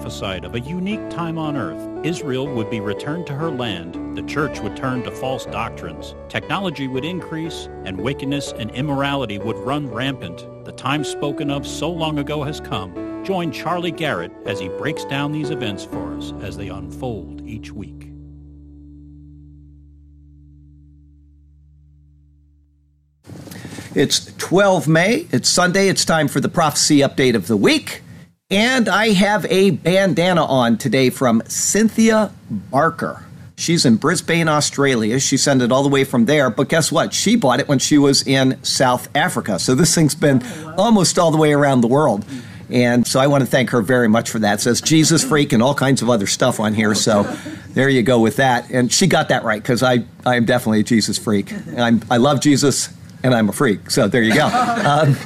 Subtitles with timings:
[0.00, 2.06] Prophesied of a unique time on earth.
[2.06, 6.88] Israel would be returned to her land, the church would turn to false doctrines, technology
[6.88, 10.38] would increase, and wickedness and immorality would run rampant.
[10.64, 13.22] The time spoken of so long ago has come.
[13.26, 17.70] Join Charlie Garrett as he breaks down these events for us as they unfold each
[17.70, 18.08] week.
[23.94, 25.26] It's 12 May.
[25.30, 25.88] It's Sunday.
[25.88, 28.00] It's time for the prophecy update of the week.
[28.50, 33.24] And I have a bandana on today from Cynthia Barker.
[33.56, 35.20] She's in Brisbane, Australia.
[35.20, 36.50] She sent it all the way from there.
[36.50, 37.14] But guess what?
[37.14, 39.60] She bought it when she was in South Africa.
[39.60, 40.42] So this thing's been
[40.76, 42.24] almost all the way around the world.
[42.70, 44.54] And so I want to thank her very much for that.
[44.54, 46.94] It says Jesus freak and all kinds of other stuff on here.
[46.96, 47.22] So
[47.68, 48.68] there you go with that.
[48.70, 51.52] And she got that right because I, I am definitely a Jesus freak.
[51.76, 52.88] I'm, I love Jesus
[53.22, 53.90] and I'm a freak.
[53.90, 54.48] So there you go.
[54.80, 55.16] Um,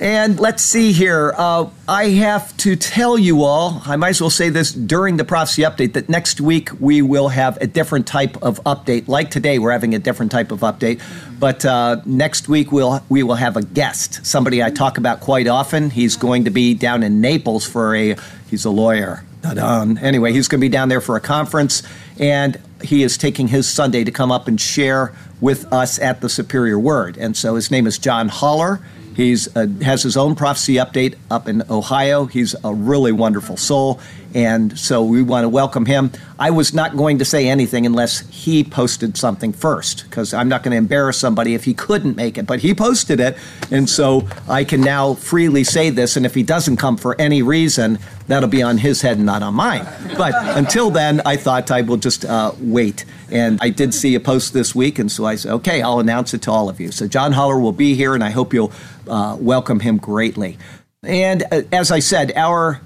[0.00, 1.34] and let's see here.
[1.36, 5.24] Uh, I have to tell you all, I might as well say this during the
[5.24, 9.08] prophecy update, that next week we will have a different type of update.
[9.08, 11.02] Like today, we're having a different type of update.
[11.38, 15.46] But uh, next week we'll, we will have a guest, somebody I talk about quite
[15.46, 15.90] often.
[15.90, 18.16] He's going to be down in Naples for a,
[18.50, 19.24] he's a lawyer.
[19.42, 19.82] Ta-da.
[20.00, 21.82] Anyway, he's going to be down there for a conference,
[22.18, 26.28] and he is taking his Sunday to come up and share with us at the
[26.28, 27.16] Superior Word.
[27.16, 28.80] And so his name is John Holler.
[29.18, 32.26] He's uh, has his own prophecy update up in Ohio.
[32.26, 33.98] He's a really wonderful soul,
[34.32, 36.12] and so we want to welcome him.
[36.38, 40.62] I was not going to say anything unless he posted something first, because I'm not
[40.62, 42.46] going to embarrass somebody if he couldn't make it.
[42.46, 43.36] But he posted it,
[43.72, 46.16] and so I can now freely say this.
[46.16, 49.42] And if he doesn't come for any reason, that'll be on his head and not
[49.42, 49.84] on mine.
[50.16, 53.04] But until then, I thought I will just uh, wait.
[53.30, 56.34] And I did see a post this week, and so I said, okay, I'll announce
[56.34, 56.92] it to all of you.
[56.92, 58.72] So John Holler will be here, and I hope you'll
[59.08, 60.58] uh, welcome him greatly.
[61.02, 62.80] And uh, as I said, our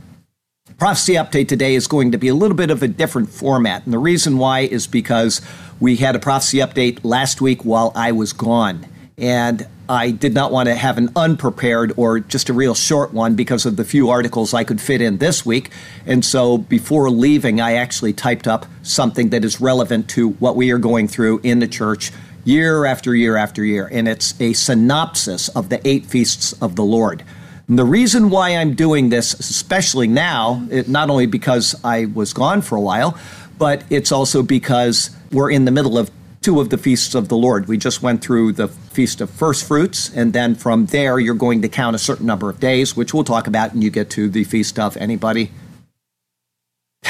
[0.79, 3.85] prophecy update today is going to be a little bit of a different format.
[3.85, 5.41] And the reason why is because
[5.81, 8.87] we had a prophecy update last week while I was gone.
[9.19, 13.35] And I did not want to have an unprepared or just a real short one
[13.35, 15.71] because of the few articles I could fit in this week.
[16.07, 20.71] And so before leaving, I actually typed up something that is relevant to what we
[20.71, 22.11] are going through in the church
[22.45, 23.89] year after year after year.
[23.91, 27.23] And it's a synopsis of the eight feasts of the Lord.
[27.69, 32.33] And the reason why I'm doing this, especially now, it, not only because I was
[32.33, 33.17] gone for a while,
[33.59, 36.11] but it's also because we're in the middle of
[36.43, 37.69] two of the feasts of the Lord.
[37.69, 41.63] We just went through the Feast of First Fruits, and then from there, you're going
[41.63, 44.29] to count a certain number of days, which we'll talk about, and you get to
[44.29, 45.53] the Feast of anybody?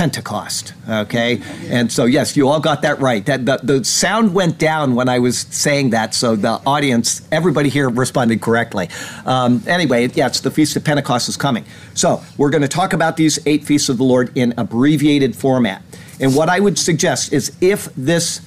[0.02, 0.74] Pentecost.
[0.88, 3.24] Okay, and so yes, you all got that right.
[3.24, 7.68] That the, the sound went down when I was saying that, so the audience, everybody
[7.68, 8.88] here responded correctly.
[9.26, 11.64] Um, anyway, yes, the Feast of Pentecost is coming.
[11.94, 15.84] So we're going to talk about these eight feasts of the Lord in abbreviated format.
[16.18, 18.40] And what I would suggest is if this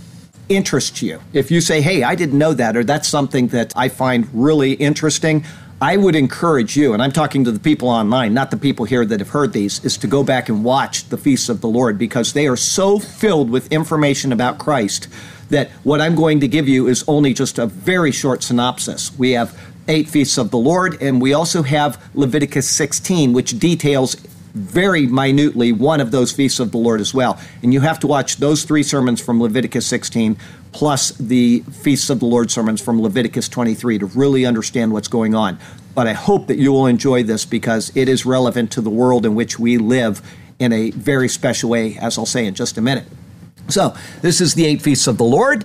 [0.49, 1.21] interests you.
[1.31, 4.73] If you say, hey, I didn't know that, or that's something that I find really
[4.73, 5.45] interesting,
[5.81, 9.05] I would encourage you, and I'm talking to the people online, not the people here
[9.05, 11.97] that have heard these, is to go back and watch the Feasts of the Lord
[11.97, 15.09] because they are so filled with information about Christ
[15.49, 19.15] that what I'm going to give you is only just a very short synopsis.
[19.17, 19.59] We have
[19.89, 24.15] eight feasts of the Lord, and we also have Leviticus 16, which details
[24.53, 27.37] very minutely one of those feasts of the Lord as well.
[27.61, 30.37] And you have to watch those three sermons from Leviticus 16
[30.75, 35.33] plus the feasts of the Lord sermons from Leviticus 23 to really understand what's going
[35.33, 35.57] on.
[35.95, 39.25] But I hope that you will enjoy this because it is relevant to the world
[39.25, 40.21] in which we live
[40.59, 43.05] in a very special way, as I'll say in just a minute.
[43.69, 45.63] So, this is the eight feasts of the Lord.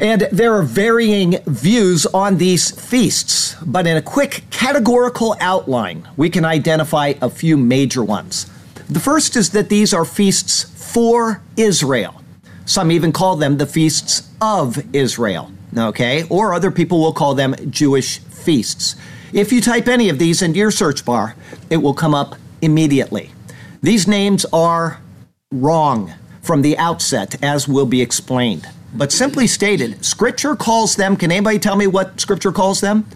[0.00, 6.30] And there are varying views on these feasts, but in a quick categorical outline, we
[6.30, 8.48] can identify a few major ones.
[8.88, 10.62] The first is that these are feasts
[10.94, 12.22] for Israel.
[12.66, 16.24] Some even call them the feasts of Israel, okay?
[16.28, 18.96] Or other people will call them Jewish feasts.
[19.32, 21.36] If you type any of these into your search bar,
[21.70, 23.30] it will come up immediately.
[23.82, 25.00] These names are
[25.52, 28.68] wrong from the outset, as will be explained.
[28.92, 33.06] But simply stated, Scripture calls them, can anybody tell me what Scripture calls them?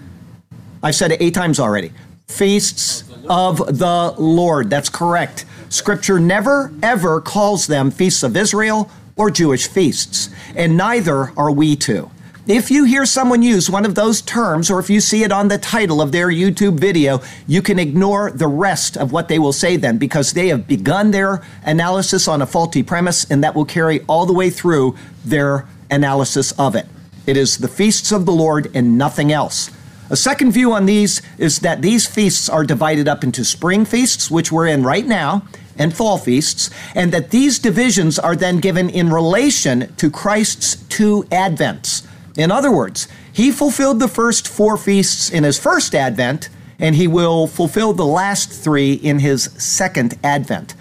[0.82, 1.92] I've said it eight times already.
[2.28, 4.70] Feasts of the Lord.
[4.70, 5.44] That's correct.
[5.68, 11.76] Scripture never, ever calls them feasts of Israel or Jewish feasts, and neither are we
[11.76, 12.10] to.
[12.46, 15.48] If you hear someone use one of those terms, or if you see it on
[15.48, 19.52] the title of their YouTube video, you can ignore the rest of what they will
[19.52, 23.66] say then because they have begun their analysis on a faulty premise, and that will
[23.66, 26.86] carry all the way through their analysis of it.
[27.26, 29.70] It is the feasts of the Lord and nothing else.
[30.08, 34.30] A second view on these is that these feasts are divided up into spring feasts,
[34.30, 35.46] which we're in right now,
[35.80, 41.24] and fall feasts, and that these divisions are then given in relation to Christ's two
[41.32, 42.06] advents.
[42.36, 47.08] In other words, he fulfilled the first four feasts in his first advent, and he
[47.08, 50.74] will fulfill the last three in his second advent.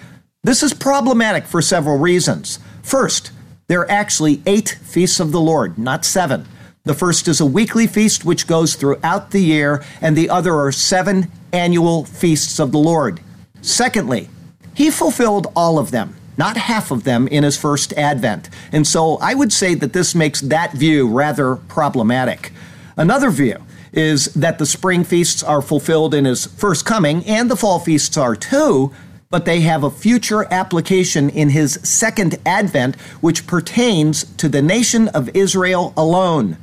[0.44, 2.60] This is problematic for several reasons.
[2.84, 3.32] First,
[3.68, 6.46] there are actually eight feasts of the Lord, not seven.
[6.84, 10.72] The first is a weekly feast which goes throughout the year, and the other are
[10.72, 13.22] seven annual feasts of the Lord.
[13.62, 14.30] Secondly,
[14.80, 18.50] he fulfilled all of them, not half of them, in his first advent.
[18.72, 22.54] And so I would say that this makes that view rather problematic.
[22.96, 23.58] Another view
[23.92, 28.16] is that the spring feasts are fulfilled in his first coming, and the fall feasts
[28.16, 28.94] are too,
[29.30, 35.10] but they have a future application in his second advent, which pertains to the nation
[35.10, 36.56] of Israel alone.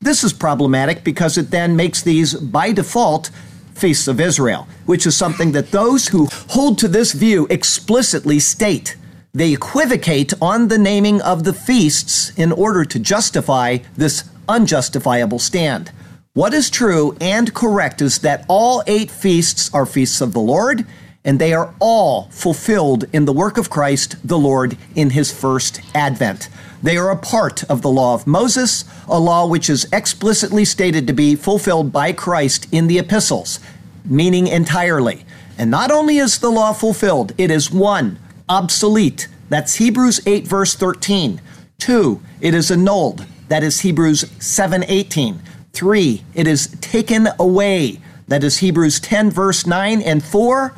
[0.00, 3.30] This is problematic because it then makes these, by default,
[3.76, 8.96] feasts of Israel, which is something that those who hold to this view explicitly state.
[9.34, 15.92] They equivocate on the naming of the feasts in order to justify this unjustifiable stand.
[16.32, 20.86] What is true and correct is that all eight feasts are feasts of the Lord,
[21.24, 25.80] and they are all fulfilled in the work of Christ the Lord in his first
[25.94, 26.48] advent.
[26.86, 31.08] They are a part of the law of Moses, a law which is explicitly stated
[31.08, 33.58] to be fulfilled by Christ in the epistles,
[34.04, 35.26] meaning entirely.
[35.58, 39.26] And not only is the law fulfilled, it is one, obsolete.
[39.48, 41.40] That's Hebrews 8, verse 13.
[41.78, 43.26] Two, it is annulled.
[43.48, 45.42] That is Hebrews 7, 18.
[45.72, 48.00] Three, it is taken away.
[48.28, 50.00] That is Hebrews 10, verse 9.
[50.02, 50.76] And four,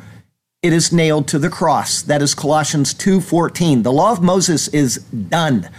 [0.63, 2.01] it is nailed to the cross.
[2.01, 3.83] That is Colossians 2:14.
[3.83, 5.69] The law of Moses is done.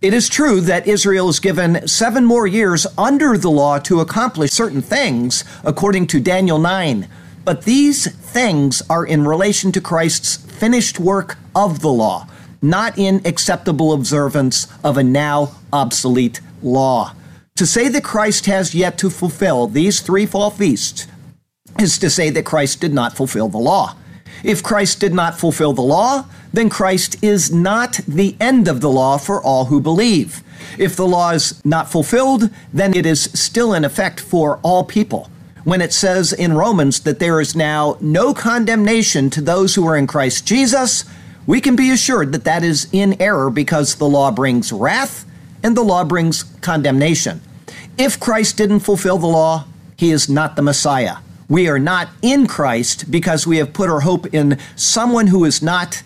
[0.00, 4.52] It is true that Israel is given seven more years under the law to accomplish
[4.52, 7.08] certain things, according to Daniel 9.
[7.44, 12.28] But these things are in relation to Christ's finished work of the law,
[12.62, 17.12] not in acceptable observance of a now obsolete law.
[17.56, 21.08] To say that Christ has yet to fulfill these three fall feasts
[21.80, 23.96] is to say that Christ did not fulfill the law.
[24.44, 26.26] If Christ did not fulfill the law,
[26.58, 30.42] then Christ is not the end of the law for all who believe.
[30.76, 35.30] If the law is not fulfilled, then it is still in effect for all people.
[35.62, 39.96] When it says in Romans that there is now no condemnation to those who are
[39.96, 41.04] in Christ Jesus,
[41.46, 45.24] we can be assured that that is in error because the law brings wrath
[45.62, 47.40] and the law brings condemnation.
[47.96, 49.66] If Christ didn't fulfill the law,
[49.96, 51.18] he is not the Messiah.
[51.48, 55.62] We are not in Christ because we have put our hope in someone who is
[55.62, 56.02] not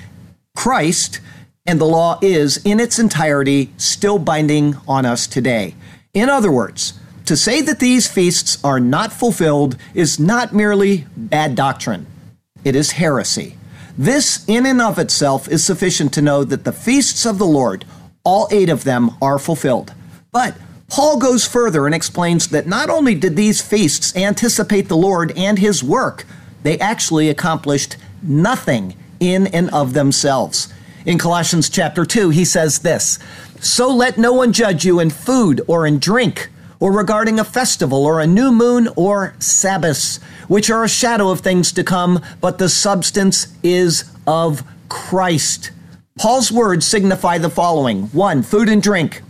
[0.54, 1.20] Christ,
[1.66, 5.74] and the law is, in its entirety, still binding on us today.
[6.14, 6.94] In other words,
[7.26, 12.06] to say that these feasts are not fulfilled is not merely bad doctrine,
[12.64, 13.56] it is heresy.
[13.96, 17.84] This, in and of itself, is sufficient to know that the feasts of the Lord,
[18.24, 19.92] all eight of them, are fulfilled.
[20.32, 20.56] But
[20.88, 25.58] Paul goes further and explains that not only did these feasts anticipate the Lord and
[25.58, 26.26] his work,
[26.62, 30.72] they actually accomplished nothing in and of themselves.
[31.06, 33.18] In Colossians chapter 2, he says this
[33.60, 36.50] So let no one judge you in food or in drink,
[36.80, 41.40] or regarding a festival or a new moon or Sabbaths, which are a shadow of
[41.40, 45.70] things to come, but the substance is of Christ.
[46.18, 49.22] Paul's words signify the following one, food and drink.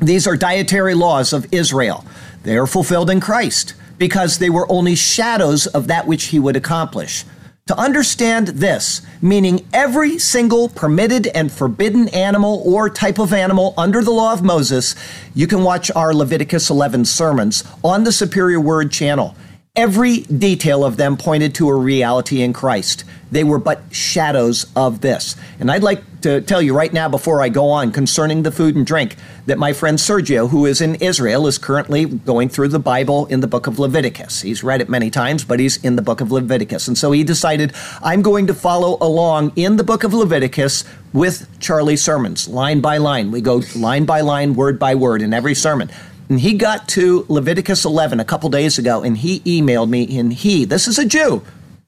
[0.00, 2.04] These are dietary laws of Israel.
[2.42, 6.56] They are fulfilled in Christ because they were only shadows of that which he would
[6.56, 7.24] accomplish.
[7.66, 14.04] To understand this, meaning every single permitted and forbidden animal or type of animal under
[14.04, 14.94] the law of Moses,
[15.34, 19.34] you can watch our Leviticus 11 sermons on the Superior Word channel.
[19.76, 23.04] Every detail of them pointed to a reality in Christ.
[23.30, 25.36] They were but shadows of this.
[25.60, 28.74] And I'd like to tell you right now, before I go on, concerning the food
[28.74, 32.78] and drink, that my friend Sergio, who is in Israel, is currently going through the
[32.78, 34.40] Bible in the book of Leviticus.
[34.40, 36.88] He's read it many times, but he's in the book of Leviticus.
[36.88, 41.46] And so he decided, I'm going to follow along in the book of Leviticus with
[41.60, 43.30] Charlie's sermons, line by line.
[43.30, 45.90] We go line by line, word by word in every sermon.
[46.28, 50.32] And he got to Leviticus 11 a couple days ago, and he emailed me, and
[50.32, 51.42] he, this is a Jew,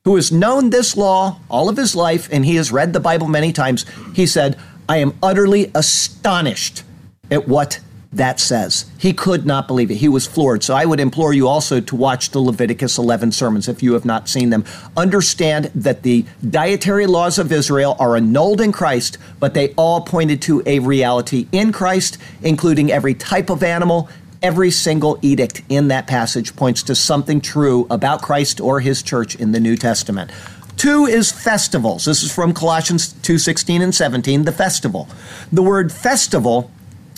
[0.04, 3.28] who has known this law all of his life and he has read the Bible
[3.28, 6.82] many times, he said, I am utterly astonished
[7.30, 7.80] at what
[8.10, 8.90] that says.
[8.96, 9.96] He could not believe it.
[9.96, 10.62] He was floored.
[10.64, 14.06] So I would implore you also to watch the Leviticus 11 sermons if you have
[14.06, 14.64] not seen them.
[14.96, 20.40] Understand that the dietary laws of Israel are annulled in Christ, but they all pointed
[20.42, 24.08] to a reality in Christ, including every type of animal,
[24.40, 29.34] Every single edict in that passage points to something true about Christ or his church
[29.34, 30.30] in the New Testament.
[30.76, 32.04] Two is festivals.
[32.04, 35.08] This is from Colossians 2:16 and 17, the festival.
[35.50, 36.70] The word festival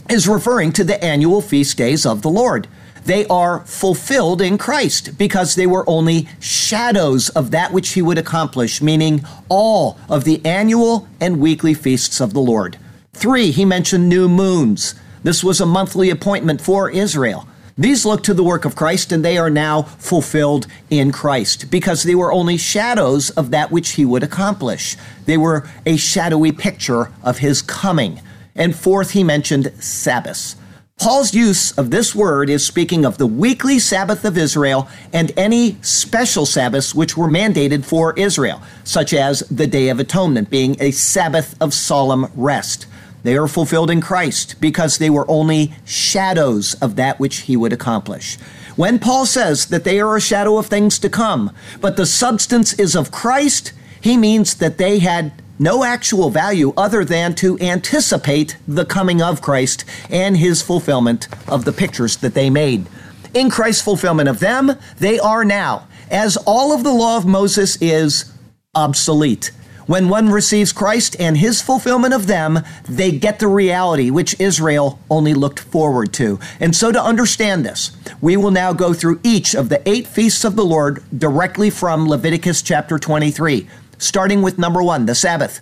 [0.09, 2.69] is referring to the annual feast days of the Lord.
[3.05, 8.19] They are fulfilled in Christ because they were only shadows of that which he would
[8.19, 12.79] accomplish, meaning all of the annual and weekly feasts of the Lord.
[13.13, 14.95] Three, he mentioned new moons.
[15.23, 17.47] This was a monthly appointment for Israel.
[17.77, 22.03] These look to the work of Christ and they are now fulfilled in Christ because
[22.03, 24.97] they were only shadows of that which he would accomplish.
[25.25, 28.21] They were a shadowy picture of his coming.
[28.55, 30.57] And fourth, he mentioned Sabbath.
[30.99, 35.79] Paul's use of this word is speaking of the weekly Sabbath of Israel and any
[35.81, 40.91] special Sabbaths which were mandated for Israel, such as the Day of Atonement being a
[40.91, 42.87] Sabbath of solemn rest.
[43.23, 47.73] They are fulfilled in Christ because they were only shadows of that which he would
[47.73, 48.37] accomplish.
[48.77, 52.73] When Paul says that they are a shadow of things to come, but the substance
[52.75, 58.57] is of Christ, he means that they had no actual value other than to anticipate
[58.67, 62.87] the coming of Christ and his fulfillment of the pictures that they made.
[63.35, 67.77] In Christ's fulfillment of them, they are now, as all of the law of Moses
[67.83, 68.33] is
[68.75, 69.51] obsolete.
[69.91, 75.01] When one receives Christ and his fulfillment of them, they get the reality which Israel
[75.11, 76.39] only looked forward to.
[76.61, 80.45] And so, to understand this, we will now go through each of the eight feasts
[80.45, 83.67] of the Lord directly from Leviticus chapter 23,
[83.99, 85.61] starting with number one, the Sabbath.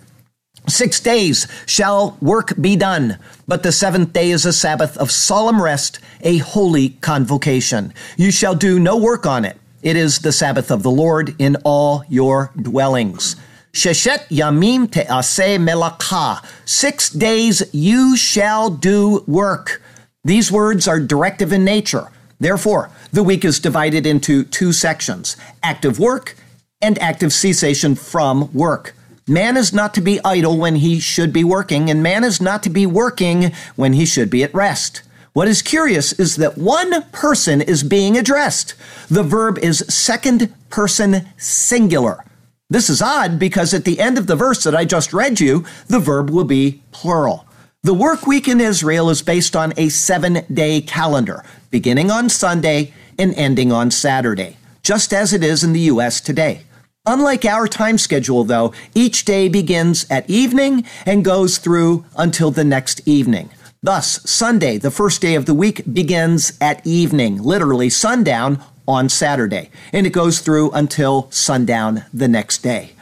[0.67, 3.17] Six days shall work be done,
[3.47, 7.95] but the seventh day is a Sabbath of solemn rest, a holy convocation.
[8.15, 9.57] You shall do no work on it.
[9.81, 13.35] It is the Sabbath of the Lord in all your dwellings.
[13.73, 16.43] Sheshet yamim te'aseh melakha.
[16.65, 19.81] Six days you shall do work.
[20.23, 22.07] These words are directive in nature.
[22.39, 26.35] Therefore, the week is divided into two sections active work
[26.81, 28.95] and active cessation from work.
[29.27, 32.63] Man is not to be idle when he should be working, and man is not
[32.63, 35.03] to be working when he should be at rest.
[35.33, 38.73] What is curious is that one person is being addressed.
[39.09, 42.25] The verb is second person singular.
[42.71, 45.65] This is odd because at the end of the verse that I just read you,
[45.87, 47.47] the verb will be plural.
[47.81, 52.93] The work week in Israel is based on a seven day calendar, beginning on Sunday
[53.17, 56.21] and ending on Saturday, just as it is in the U.S.
[56.21, 56.61] today.
[57.07, 62.63] Unlike our time schedule, though, each day begins at evening and goes through until the
[62.63, 63.49] next evening.
[63.81, 69.69] Thus, Sunday, the first day of the week, begins at evening, literally sundown on Saturday,
[69.93, 72.93] and it goes through until sundown the next day.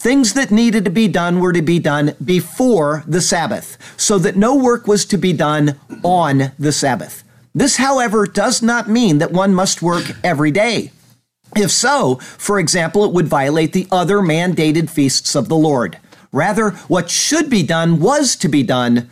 [0.00, 4.36] Things that needed to be done were to be done before the Sabbath, so that
[4.36, 7.22] no work was to be done on the Sabbath.
[7.54, 10.90] This, however, does not mean that one must work every day.
[11.54, 15.98] If so, for example, it would violate the other mandated feasts of the Lord.
[16.32, 19.08] Rather, what should be done was to be done,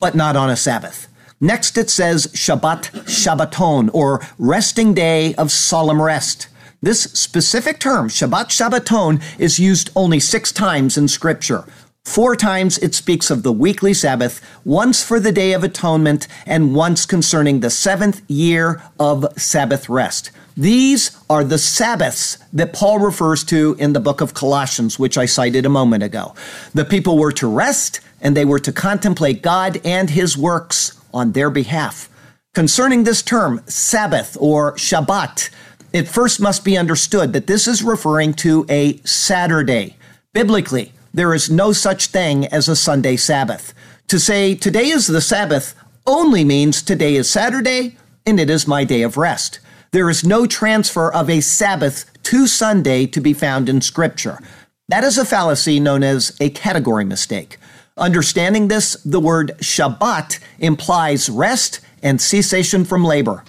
[0.00, 1.06] but not on a Sabbath.
[1.44, 6.48] Next, it says Shabbat Shabbaton, or resting day of solemn rest.
[6.80, 11.66] This specific term, Shabbat Shabbaton, is used only six times in Scripture.
[12.02, 16.74] Four times it speaks of the weekly Sabbath, once for the Day of Atonement, and
[16.74, 20.30] once concerning the seventh year of Sabbath rest.
[20.56, 25.26] These are the Sabbaths that Paul refers to in the book of Colossians, which I
[25.26, 26.34] cited a moment ago.
[26.72, 31.32] The people were to rest and they were to contemplate God and his works on
[31.32, 32.10] their behalf.
[32.52, 35.48] Concerning this term, Sabbath or Shabbat,
[35.92, 39.96] it first must be understood that this is referring to a Saturday.
[40.32, 43.72] Biblically, there is no such thing as a Sunday Sabbath.
[44.08, 45.74] To say today is the Sabbath
[46.06, 49.60] only means today is Saturday and it is my day of rest.
[49.92, 54.40] There is no transfer of a Sabbath to Sunday to be found in Scripture.
[54.88, 57.58] That is a fallacy known as a category mistake.
[57.96, 63.44] Understanding this, the word Shabbat implies rest and cessation from labor.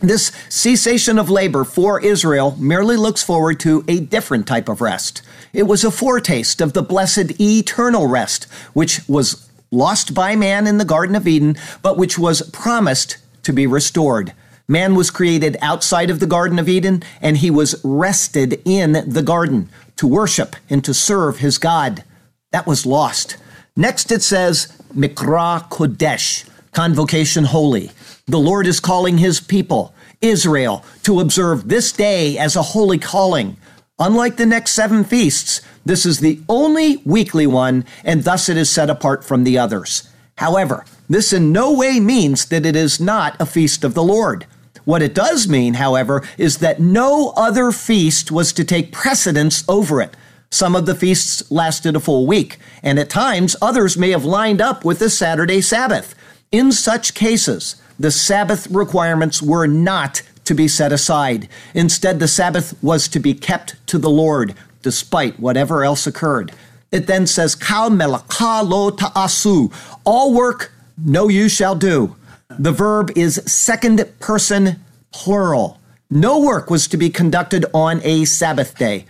[0.00, 5.22] This cessation of labor for Israel merely looks forward to a different type of rest.
[5.54, 10.76] It was a foretaste of the blessed eternal rest, which was lost by man in
[10.76, 14.34] the Garden of Eden, but which was promised to be restored.
[14.68, 19.22] Man was created outside of the Garden of Eden, and he was rested in the
[19.22, 22.04] garden to worship and to serve his God.
[22.52, 23.38] That was lost.
[23.78, 27.92] Next it says, Mikra Kodesh, convocation holy.
[28.26, 33.56] The Lord is calling his people, Israel, to observe this day as a holy calling.
[34.00, 38.68] Unlike the next seven feasts, this is the only weekly one, and thus it is
[38.68, 40.10] set apart from the others.
[40.38, 44.44] However, this in no way means that it is not a feast of the Lord.
[44.86, 50.00] What it does mean, however, is that no other feast was to take precedence over
[50.00, 50.16] it.
[50.50, 54.60] Some of the feasts lasted a full week, and at times others may have lined
[54.60, 56.14] up with the Saturday Sabbath.
[56.50, 61.48] In such cases, the Sabbath requirements were not to be set aside.
[61.74, 66.52] Instead, the Sabbath was to be kept to the Lord, despite whatever else occurred.
[66.90, 69.68] It then says, melaka lo ta'asu.
[70.04, 72.16] All work, no you shall do.
[72.48, 75.78] The verb is second person plural.
[76.10, 79.04] No work was to be conducted on a Sabbath day.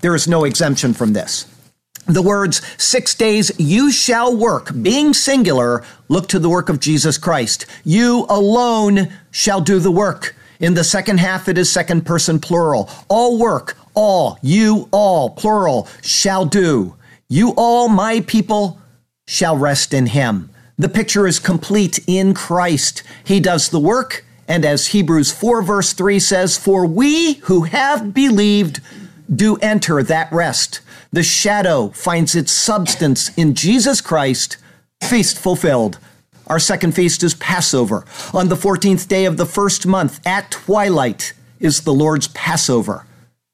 [0.00, 1.46] There is no exemption from this.
[2.06, 7.18] The words, six days you shall work, being singular, look to the work of Jesus
[7.18, 7.66] Christ.
[7.84, 10.34] You alone shall do the work.
[10.58, 12.90] In the second half, it is second person plural.
[13.08, 16.96] All work, all, you all, plural, shall do.
[17.28, 18.80] You all, my people,
[19.26, 20.50] shall rest in him.
[20.78, 23.02] The picture is complete in Christ.
[23.22, 28.12] He does the work, and as Hebrews 4, verse 3 says, For we who have
[28.12, 28.80] believed
[29.34, 30.80] do enter that rest.
[31.12, 34.56] The shadow finds its substance in Jesus Christ,
[35.02, 35.98] feast fulfilled.
[36.46, 38.04] Our second feast is Passover.
[38.34, 43.06] On the 14th day of the first month, at twilight, is the Lord's Passover.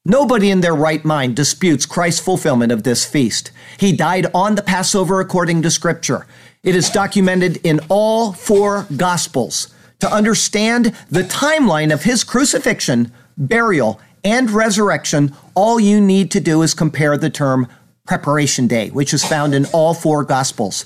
[0.05, 3.51] Nobody in their right mind disputes Christ's fulfillment of this feast.
[3.77, 6.25] He died on the Passover according to Scripture.
[6.63, 9.73] It is documented in all four Gospels.
[9.99, 16.61] To understand the timeline of his crucifixion, burial, and resurrection, all you need to do
[16.61, 17.65] is compare the term
[18.05, 20.85] preparation day, which is found in all four Gospels.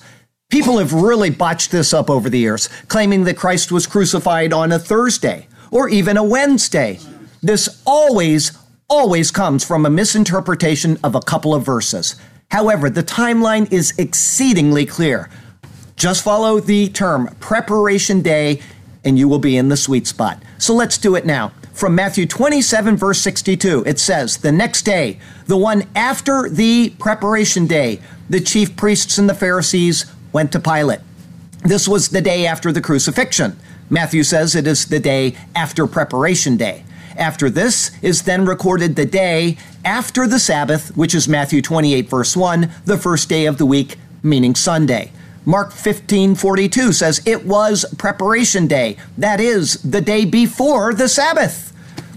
[0.51, 4.71] People have really botched this up over the years, claiming that Christ was crucified on
[4.71, 6.99] a Thursday or even a Wednesday.
[7.41, 8.55] This always
[8.87, 12.17] always comes from a misinterpretation of a couple of verses.
[12.51, 15.29] However, the timeline is exceedingly clear.
[15.95, 18.61] Just follow the term preparation day
[19.03, 20.43] and you will be in the sweet spot.
[20.57, 21.53] So let's do it now.
[21.81, 25.17] From Matthew 27, verse 62, it says, The next day,
[25.47, 30.99] the one after the preparation day, the chief priests and the Pharisees went to Pilate.
[31.63, 33.57] This was the day after the crucifixion.
[33.89, 36.83] Matthew says it is the day after preparation day.
[37.17, 42.37] After this is then recorded the day after the Sabbath, which is Matthew 28, verse
[42.37, 45.11] 1, the first day of the week, meaning Sunday.
[45.45, 48.97] Mark 15, 42 says it was preparation day.
[49.17, 51.70] That is the day before the Sabbath.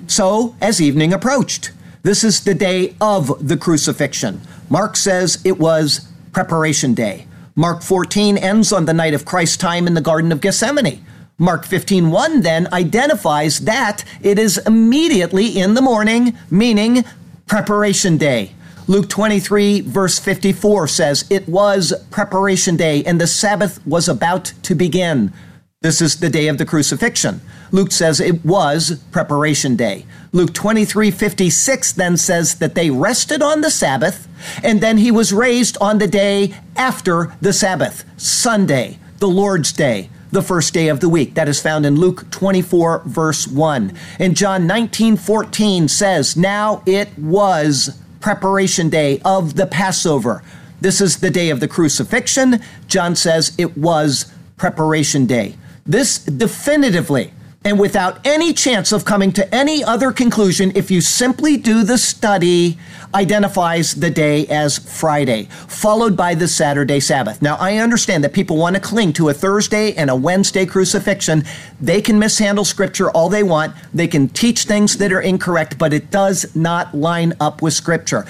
[0.07, 4.41] So, as evening approached, this is the day of the crucifixion.
[4.69, 7.27] Mark says it was preparation day.
[7.57, 11.05] Mark 14 ends on the night of Christ's time in the Garden of Gethsemane.
[11.39, 17.05] Mark 15:1 then identifies that it is immediately in the morning, meaning
[17.47, 18.53] preparation day.
[18.87, 24.75] Luke 23 verse 54 says it was preparation day and the Sabbath was about to
[24.75, 25.33] begin.
[25.81, 27.41] This is the day of the crucifixion.
[27.75, 30.07] Luke says it was preparation day.
[30.31, 34.29] Luke 23 56 then says that they rested on the Sabbath
[34.63, 40.09] and then he was raised on the day after the Sabbath, Sunday, the Lord's day
[40.31, 41.35] the first day of the week.
[41.35, 43.93] That is found in Luke 24, verse 1.
[44.21, 50.45] And John 19, 14 says, Now it was preparation day of the Passover.
[50.81, 52.61] This is the day of the crucifixion.
[52.87, 55.57] John says it was preparation day.
[55.85, 57.33] This definitively
[57.65, 61.97] and without any chance of coming to any other conclusion, if you simply do the
[61.97, 62.79] study,
[63.15, 67.41] identifies the day as Friday, followed by the Saturday Sabbath.
[67.41, 71.45] Now, I understand that people want to cling to a Thursday and a Wednesday crucifixion.
[71.81, 75.95] They can mishandle scripture all they want, they can teach things that are incorrect, but
[75.95, 78.27] it does not line up with scripture.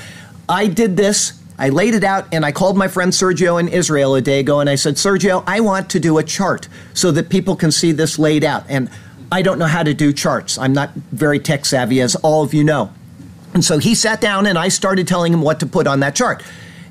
[0.48, 4.16] I did this I laid it out and I called my friend Sergio in Israel
[4.16, 7.28] a day ago and I said, Sergio, I want to do a chart so that
[7.28, 8.64] people can see this laid out.
[8.68, 8.90] And
[9.34, 10.58] I don't know how to do charts.
[10.58, 12.92] I'm not very tech savvy, as all of you know.
[13.52, 16.14] And so he sat down and I started telling him what to put on that
[16.14, 16.44] chart.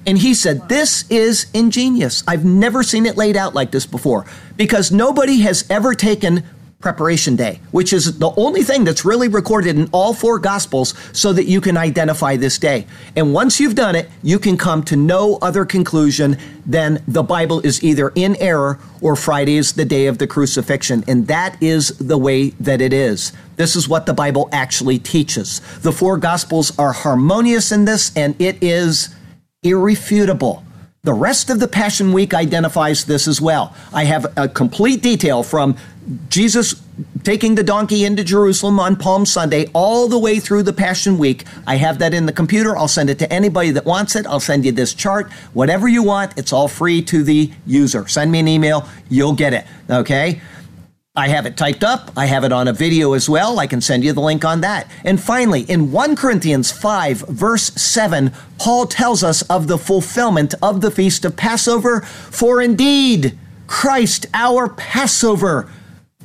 [0.06, 2.22] And he said, This is ingenious.
[2.28, 4.26] I've never seen it laid out like this before
[4.58, 6.44] because nobody has ever taken
[6.84, 11.32] preparation day, which is the only thing that's really recorded in all four gospels so
[11.32, 12.86] that you can identify this day.
[13.16, 17.62] And once you've done it, you can come to no other conclusion than the Bible
[17.62, 21.06] is either in error or Friday is the day of the crucifixion.
[21.08, 23.32] And that is the way that it is.
[23.56, 25.62] This is what the Bible actually teaches.
[25.80, 29.16] The four gospels are harmonious in this, and it is
[29.64, 30.66] irrefutable.
[31.06, 33.76] The rest of the Passion Week identifies this as well.
[33.94, 35.76] I have a complete detail from
[36.30, 36.82] Jesus
[37.24, 41.46] taking the donkey into Jerusalem on Palm Sunday, all the way through the Passion Week.
[41.66, 42.76] I have that in the computer.
[42.76, 44.28] I'll send it to anybody that wants it.
[44.28, 45.32] I'll send you this chart.
[45.54, 48.08] Whatever you want, it's all free to the user.
[48.08, 49.66] Send me an email, you'll get it.
[49.90, 50.42] Okay?
[51.16, 52.12] I have it typed up.
[52.18, 53.60] I have it on a video as well.
[53.60, 54.90] I can send you the link on that.
[55.06, 60.82] And finally, in 1 Corinthians 5, verse 7, Paul tells us of the fulfillment of
[60.82, 62.02] the feast of Passover.
[62.02, 63.38] For indeed,
[63.68, 65.72] Christ, our Passover,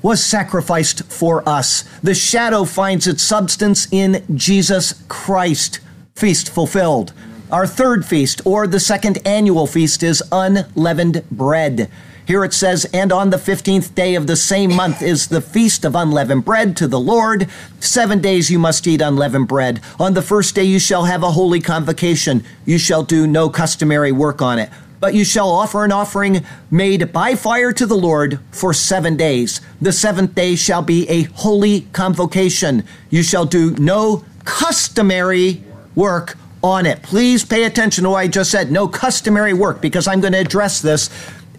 [0.02, 1.82] was sacrificed for us.
[2.02, 5.80] The shadow finds its substance in Jesus Christ.
[6.14, 7.12] Feast fulfilled.
[7.50, 11.90] Our third feast, or the second annual feast, is unleavened bread.
[12.26, 15.86] Here it says, And on the fifteenth day of the same month is the feast
[15.86, 17.48] of unleavened bread to the Lord.
[17.80, 19.80] Seven days you must eat unleavened bread.
[19.98, 22.44] On the first day you shall have a holy convocation.
[22.66, 24.68] You shall do no customary work on it.
[25.00, 29.60] But you shall offer an offering made by fire to the Lord for seven days.
[29.80, 32.84] The seventh day shall be a holy convocation.
[33.10, 35.62] You shall do no customary
[35.94, 37.02] work on it.
[37.02, 38.72] Please pay attention to what I just said.
[38.72, 41.10] No customary work, because I'm going to address this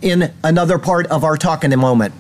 [0.02, 2.14] in another part of our talk in a moment.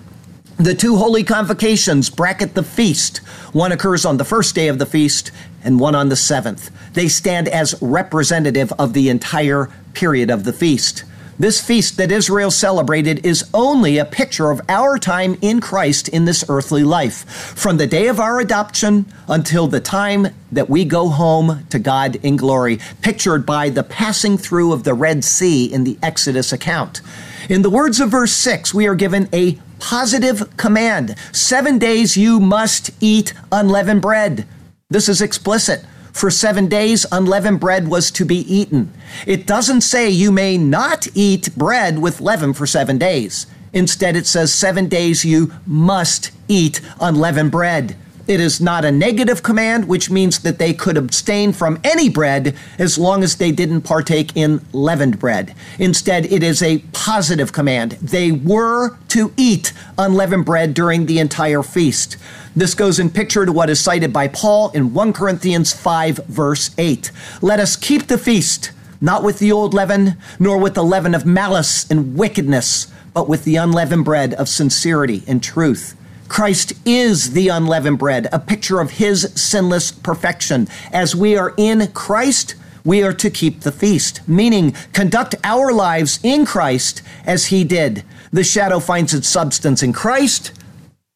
[0.57, 3.17] The two holy convocations bracket the feast.
[3.53, 5.31] One occurs on the first day of the feast
[5.63, 6.71] and one on the seventh.
[6.93, 11.03] They stand as representative of the entire period of the feast.
[11.39, 16.25] This feast that Israel celebrated is only a picture of our time in Christ in
[16.25, 17.23] this earthly life,
[17.57, 22.17] from the day of our adoption until the time that we go home to God
[22.17, 26.99] in glory, pictured by the passing through of the Red Sea in the Exodus account.
[27.47, 31.15] In the words of verse 6, we are given a positive command.
[31.31, 34.45] Seven days you must eat unleavened bread.
[34.89, 35.85] This is explicit.
[36.19, 38.91] For seven days, unleavened bread was to be eaten.
[39.25, 43.47] It doesn't say you may not eat bread with leaven for seven days.
[43.71, 47.95] Instead, it says seven days you must eat unleavened bread.
[48.29, 52.55] It is not a negative command, which means that they could abstain from any bread
[52.77, 55.55] as long as they didn't partake in leavened bread.
[55.79, 57.93] Instead, it is a positive command.
[57.93, 62.17] They were to eat unleavened bread during the entire feast.
[62.55, 66.69] This goes in picture to what is cited by Paul in 1 Corinthians 5, verse
[66.77, 67.09] 8.
[67.41, 68.69] Let us keep the feast,
[69.01, 73.43] not with the old leaven, nor with the leaven of malice and wickedness, but with
[73.43, 75.95] the unleavened bread of sincerity and truth.
[76.29, 80.67] Christ is the unleavened bread, a picture of his sinless perfection.
[80.93, 86.19] As we are in Christ, we are to keep the feast, meaning conduct our lives
[86.23, 88.03] in Christ as he did.
[88.31, 90.53] The shadow finds its substance in Christ,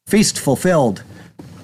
[0.06, 1.02] feast fulfilled.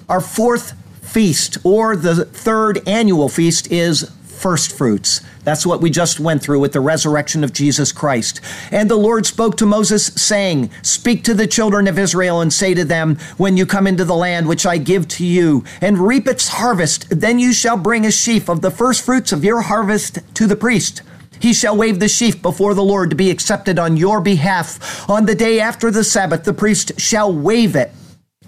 [0.09, 5.21] Our fourth feast, or the third annual feast, is first fruits.
[5.45, 8.41] That's what we just went through with the resurrection of Jesus Christ.
[8.71, 12.75] And the Lord spoke to Moses, saying, Speak to the children of Israel and say
[12.75, 16.27] to them, When you come into the land which I give to you, and reap
[16.27, 20.19] its harvest, then you shall bring a sheaf of the first fruits of your harvest
[20.35, 21.03] to the priest.
[21.39, 25.09] He shall wave the sheaf before the Lord to be accepted on your behalf.
[25.09, 27.93] On the day after the Sabbath, the priest shall wave it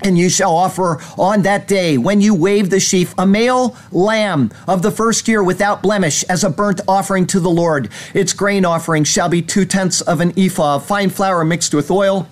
[0.05, 4.51] and you shall offer on that day, when you wave the sheaf, a male lamb
[4.67, 7.91] of the first year without blemish as a burnt offering to the Lord.
[8.15, 11.91] Its grain offering shall be two tenths of an ephah of fine flour mixed with
[11.91, 12.29] oil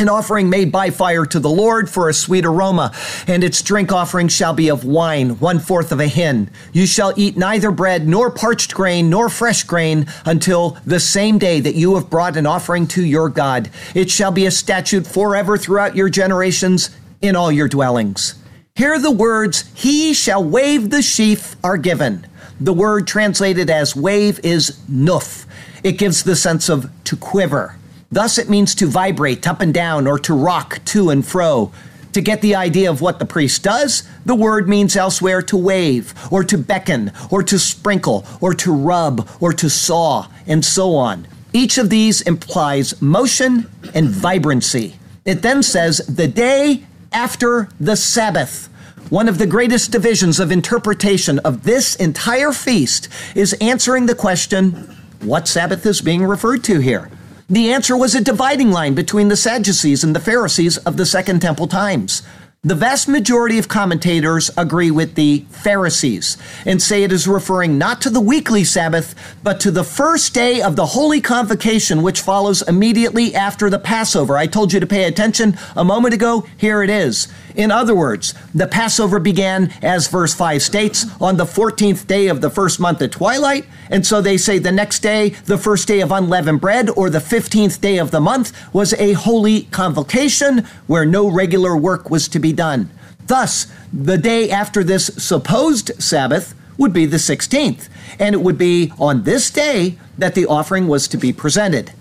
[0.00, 2.92] an offering made by fire to the Lord for a sweet aroma,
[3.26, 6.50] and its drink offering shall be of wine, one fourth of a hin.
[6.72, 11.60] You shall eat neither bread, nor parched grain, nor fresh grain, until the same day
[11.60, 13.68] that you have brought an offering to your God.
[13.94, 16.88] It shall be a statute forever throughout your generations
[17.20, 18.34] in all your dwellings.
[18.74, 22.26] Here the words, He shall wave the sheaf, are given.
[22.60, 25.46] The word translated as wave is nuf.
[25.82, 27.76] It gives the sense of to quiver.
[28.12, 31.72] Thus, it means to vibrate up and down or to rock to and fro.
[32.12, 36.12] To get the idea of what the priest does, the word means elsewhere to wave,
[36.32, 41.28] or to beckon, or to sprinkle, or to rub, or to saw, and so on.
[41.52, 44.96] Each of these implies motion and vibrancy.
[45.24, 48.68] It then says, the day after the Sabbath.
[49.08, 54.96] One of the greatest divisions of interpretation of this entire feast is answering the question
[55.20, 57.10] what Sabbath is being referred to here?
[57.48, 61.40] The answer was a dividing line between the Sadducees and the Pharisees of the Second
[61.40, 62.22] Temple times.
[62.62, 68.02] The vast majority of commentators agree with the Pharisees and say it is referring not
[68.02, 72.60] to the weekly Sabbath, but to the first day of the Holy Convocation, which follows
[72.60, 74.36] immediately after the Passover.
[74.36, 76.46] I told you to pay attention a moment ago.
[76.58, 77.28] Here it is.
[77.54, 82.40] In other words, the Passover began, as verse 5 states, on the 14th day of
[82.40, 83.66] the first month at twilight.
[83.90, 87.18] And so they say the next day, the first day of unleavened bread, or the
[87.18, 92.38] 15th day of the month, was a holy convocation where no regular work was to
[92.38, 92.90] be done.
[93.26, 98.92] Thus, the day after this supposed Sabbath would be the 16th, and it would be
[98.98, 101.92] on this day that the offering was to be presented.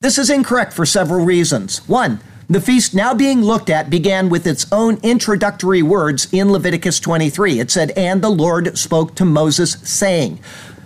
[0.00, 1.78] This is incorrect for several reasons.
[1.88, 7.00] One, the feast now being looked at began with its own introductory words in Leviticus
[7.00, 7.58] 23.
[7.58, 10.38] It said, And the Lord spoke to Moses, saying,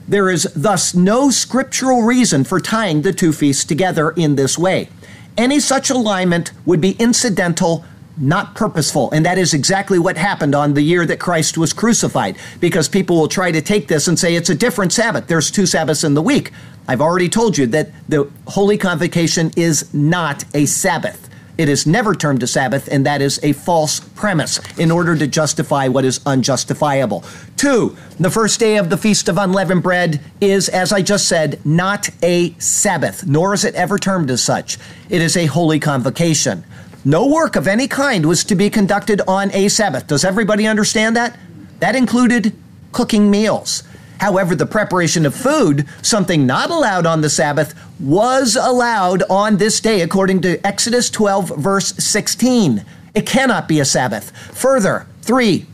[0.09, 4.89] There is thus no scriptural reason for tying the two feasts together in this way.
[5.37, 7.85] Any such alignment would be incidental
[8.17, 9.11] not purposeful.
[9.13, 13.17] And that is exactly what happened on the year that Christ was crucified, because people
[13.17, 15.27] will try to take this and say it's a different Sabbath.
[15.27, 16.53] There's two Sabbaths in the week.
[16.87, 21.30] I've already told you that the Holy Convocation is not a Sabbath.
[21.61, 25.27] It is never termed a Sabbath, and that is a false premise in order to
[25.27, 27.23] justify what is unjustifiable.
[27.59, 31.61] Two, the first day of the Feast of Unleavened Bread is, as I just said,
[31.63, 34.79] not a Sabbath, nor is it ever termed as such.
[35.11, 36.65] It is a holy convocation.
[37.05, 40.07] No work of any kind was to be conducted on a Sabbath.
[40.07, 41.39] Does everybody understand that?
[41.81, 42.55] That included
[42.93, 43.83] cooking meals.
[44.21, 49.81] However, the preparation of food, something not allowed on the Sabbath, was allowed on this
[49.81, 52.85] day according to Exodus 12, verse 16.
[53.15, 54.31] It cannot be a Sabbath.
[54.55, 55.65] Further, three,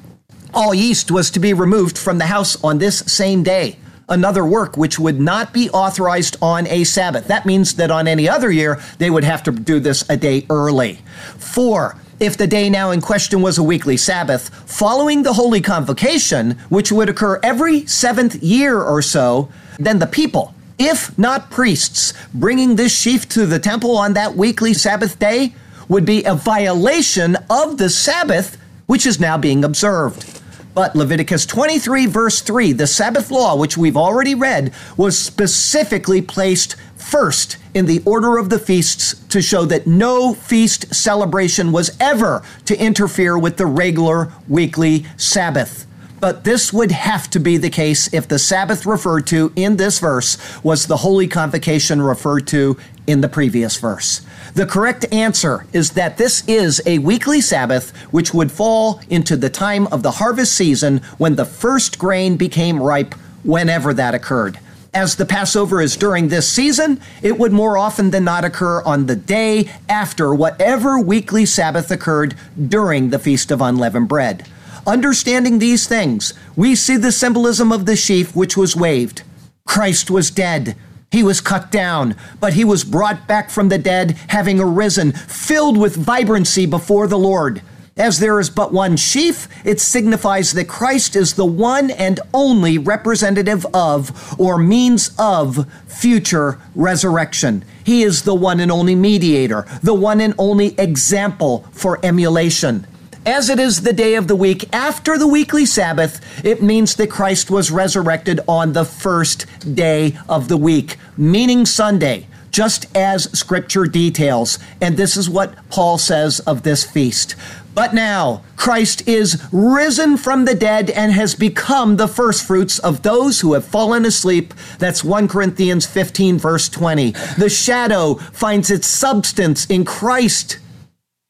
[0.55, 3.79] all yeast was to be removed from the house on this same day
[4.09, 7.27] another work which would not be authorized on a Sabbath.
[7.27, 10.47] That means that on any other year, they would have to do this a day
[10.49, 11.01] early.
[11.39, 16.53] Four, if the day now in question was a weekly Sabbath, following the Holy Convocation,
[16.71, 22.77] which would occur every seventh year or so, then the people, if not priests, bringing
[22.77, 25.55] this sheaf to the temple on that weekly Sabbath day
[25.89, 30.41] would be a violation of the Sabbath, which is now being observed.
[30.77, 36.77] But Leviticus 23, verse 3, the Sabbath law, which we've already read, was specifically placed
[36.97, 42.43] first in the order of the feasts to show that no feast celebration was ever
[42.67, 45.86] to interfere with the regular weekly Sabbath.
[46.21, 49.99] But this would have to be the case if the Sabbath referred to in this
[49.99, 54.23] verse was the holy convocation referred to in the previous verse.
[54.55, 59.51] The correct answer is that this is a weekly Sabbath which would fall into the
[59.51, 64.59] time of the harvest season when the first grain became ripe, whenever that occurred.
[64.93, 69.05] As the Passover is during this season, it would more often than not occur on
[69.05, 72.35] the day after whatever weekly Sabbath occurred
[72.69, 74.49] during the Feast of Unleavened Bread.
[74.87, 79.23] Understanding these things, we see the symbolism of the sheaf which was waved.
[79.67, 80.77] Christ was dead.
[81.11, 85.77] He was cut down, but he was brought back from the dead, having arisen, filled
[85.77, 87.63] with vibrancy before the Lord.
[87.97, 92.79] As there is but one sheaf, it signifies that Christ is the one and only
[92.79, 97.65] representative of, or means of, future resurrection.
[97.83, 102.87] He is the one and only mediator, the one and only example for emulation.
[103.27, 107.11] As it is the day of the week after the weekly Sabbath, it means that
[107.11, 113.87] Christ was resurrected on the first day of the week, meaning Sunday, just as Scripture
[113.87, 114.61] details.
[114.81, 117.35] And this is what Paul says of this feast.
[117.75, 123.41] But now Christ is risen from the dead and has become the firstfruits of those
[123.41, 124.55] who have fallen asleep.
[124.79, 127.11] That's 1 Corinthians 15, verse 20.
[127.39, 130.59] The shadow finds its substance in Christ.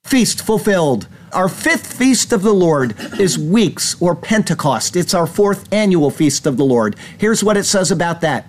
[0.07, 1.09] Feast fulfilled.
[1.33, 4.95] Our fifth feast of the Lord is weeks or Pentecost.
[4.95, 6.95] It's our fourth annual feast of the Lord.
[7.19, 8.47] Here's what it says about that.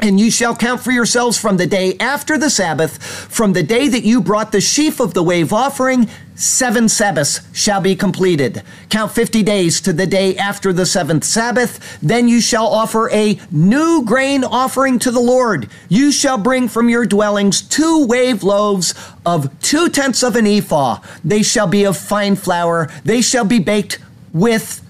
[0.00, 3.88] And you shall count for yourselves from the day after the Sabbath, from the day
[3.88, 8.62] that you brought the sheaf of the wave offering, seven Sabbaths shall be completed.
[8.90, 11.98] Count 50 days to the day after the seventh Sabbath.
[12.02, 15.68] Then you shall offer a new grain offering to the Lord.
[15.88, 21.00] You shall bring from your dwellings two wave loaves of two tenths of an ephah.
[21.24, 22.90] They shall be of fine flour.
[23.04, 23.98] They shall be baked
[24.34, 24.82] with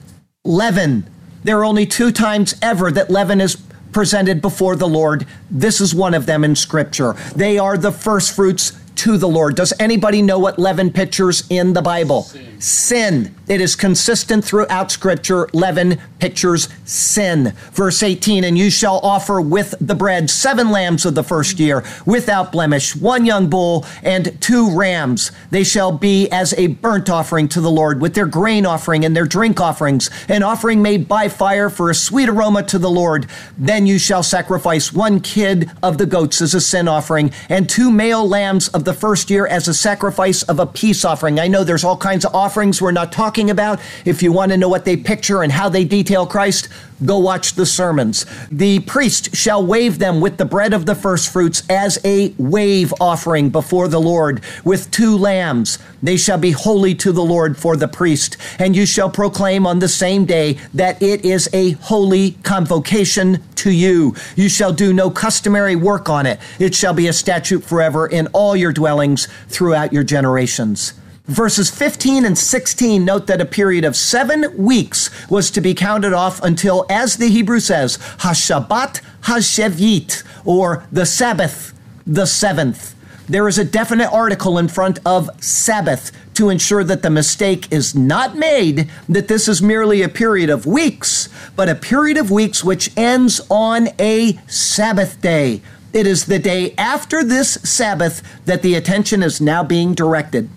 [0.44, 1.08] leaven.
[1.44, 3.56] There are only two times ever that leaven is
[3.96, 5.26] presented before the Lord.
[5.50, 7.14] This is one of them in Scripture.
[7.35, 9.54] They are the first fruits to the Lord.
[9.54, 12.24] Does anybody know what leaven pictures in the Bible?
[12.24, 12.61] Sin.
[12.61, 13.35] Sin.
[13.48, 15.48] It is consistent throughout Scripture.
[15.52, 17.52] Leaven pictures sin.
[17.72, 21.85] Verse 18, and you shall offer with the bread seven lambs of the first year
[22.04, 25.30] without blemish, one young bull and two rams.
[25.50, 29.14] They shall be as a burnt offering to the Lord with their grain offering and
[29.14, 33.26] their drink offerings, an offering made by fire for a sweet aroma to the Lord.
[33.56, 37.92] Then you shall sacrifice one kid of the goats as a sin offering and two
[37.92, 41.38] male lambs of the first year as a sacrifice of a peace offering.
[41.38, 43.79] I know there's all kinds of offerings we're not talking talking about.
[44.07, 46.70] If you want to know what they picture and how they detail Christ,
[47.05, 48.25] go watch the sermons.
[48.51, 53.51] The priest shall wave them with the bread of the firstfruits as a wave offering
[53.51, 55.79] before the Lord with two lambs.
[56.03, 58.38] They shall be holy to the Lord for the priest.
[58.59, 63.70] And you shall proclaim on the same day that it is a holy convocation to
[63.70, 64.14] you.
[64.35, 66.40] You shall do no customary work on it.
[66.59, 70.94] It shall be a statute forever in all your dwellings throughout your generations.
[71.26, 76.12] Verses 15 and 16 note that a period of seven weeks was to be counted
[76.12, 82.94] off until, as the Hebrew says, Hashabbat Hashevit, or the Sabbath, the seventh.
[83.28, 87.92] There is a definite article in front of Sabbath to ensure that the mistake is
[87.92, 92.62] not made that this is merely a period of weeks, but a period of weeks
[92.62, 95.60] which ends on a Sabbath day.
[95.92, 100.48] It is the day after this Sabbath that the attention is now being directed.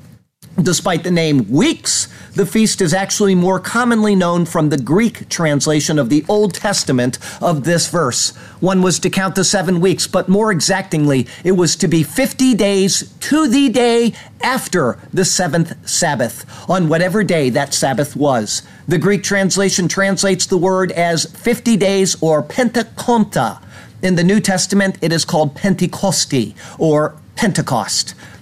[0.63, 5.98] Despite the name weeks, the feast is actually more commonly known from the Greek translation
[5.98, 8.36] of the Old Testament of this verse.
[8.60, 12.56] One was to count the seven weeks, but more exactingly, it was to be 50
[12.56, 18.62] days to the day after the seventh Sabbath, on whatever day that Sabbath was.
[18.88, 23.62] The Greek translation translates the word as 50 days or Pentakonta.
[24.02, 28.13] In the New Testament, it is called Pentecosti or Pentecost.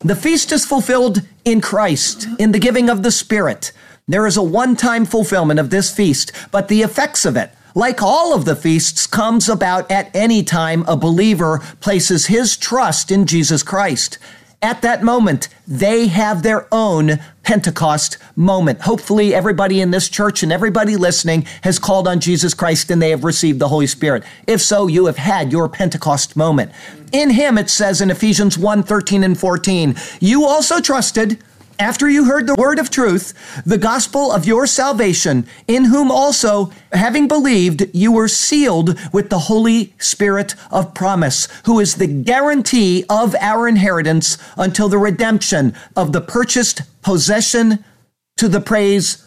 [0.00, 3.72] The feast is fulfilled in Christ, in the giving of the Spirit.
[4.06, 8.00] There is a one time fulfillment of this feast, but the effects of it, like
[8.00, 13.26] all of the feasts, comes about at any time a believer places his trust in
[13.26, 14.18] Jesus Christ.
[14.62, 18.82] At that moment, they have their own Pentecost moment.
[18.82, 23.10] Hopefully, everybody in this church and everybody listening has called on Jesus Christ and they
[23.10, 24.24] have received the Holy Spirit.
[24.46, 26.72] If so, you have had your Pentecost moment.
[27.12, 31.38] In Him, it says in Ephesians 1 13 and 14, you also trusted
[31.80, 36.72] after you heard the word of truth, the gospel of your salvation, in whom also,
[36.92, 43.04] having believed, you were sealed with the Holy Spirit of promise, who is the guarantee
[43.08, 47.84] of our inheritance until the redemption of the purchased possession
[48.38, 49.24] to the praise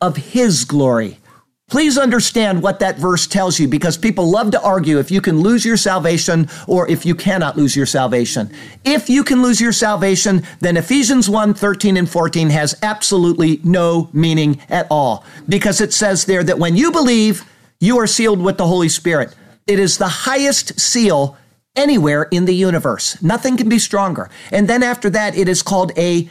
[0.00, 1.18] of his glory.
[1.68, 5.40] Please understand what that verse tells you because people love to argue if you can
[5.40, 8.50] lose your salvation or if you cannot lose your salvation.
[8.84, 14.08] If you can lose your salvation, then Ephesians 1 13 and 14 has absolutely no
[14.14, 17.44] meaning at all because it says there that when you believe,
[17.80, 19.34] you are sealed with the Holy Spirit.
[19.66, 21.36] It is the highest seal
[21.76, 23.22] anywhere in the universe.
[23.22, 24.30] Nothing can be stronger.
[24.50, 26.28] And then after that, it is called a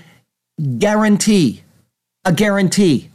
[0.79, 1.63] guarantee.
[2.25, 3.11] A guarantee.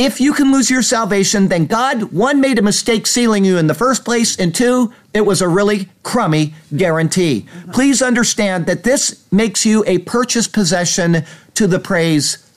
[0.00, 3.66] If you can lose your salvation, then God, one, made a mistake sealing you in
[3.66, 7.46] the first place, and two, it was a really crummy guarantee.
[7.74, 12.50] Please understand that this makes you a purchased possession to the praise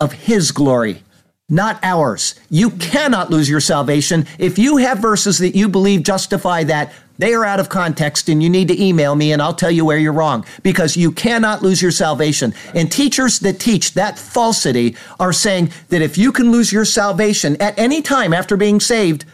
[0.00, 1.02] of His glory,
[1.48, 2.34] not ours.
[2.50, 4.26] You cannot lose your salvation.
[4.38, 8.42] If you have verses that you believe justify that, they are out of context and
[8.42, 11.62] you need to email me and I'll tell you where you're wrong because you cannot
[11.62, 12.52] lose your salvation.
[12.74, 17.56] And teachers that teach that falsity are saying that if you can lose your salvation
[17.62, 19.24] at any time after being saved,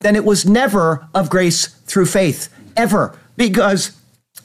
[0.00, 3.96] then it was never of grace through faith, ever, because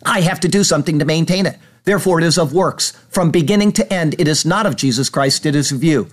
[0.05, 1.57] I have to do something to maintain it.
[1.85, 2.91] Therefore, it is of works.
[3.09, 6.09] From beginning to end, it is not of Jesus Christ, it is of you.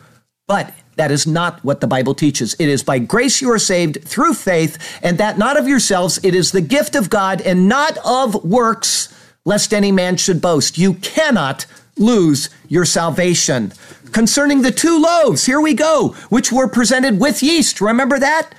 [0.48, 2.52] But that is not what the Bible teaches.
[2.58, 6.20] It is by grace you are saved through faith, and that not of yourselves.
[6.22, 9.08] It is the gift of God and not of works,
[9.46, 10.76] lest any man should boast.
[10.76, 11.64] You cannot
[11.96, 13.72] lose your salvation.
[14.12, 17.80] Concerning the two loaves, here we go, which were presented with yeast.
[17.80, 18.54] Remember that?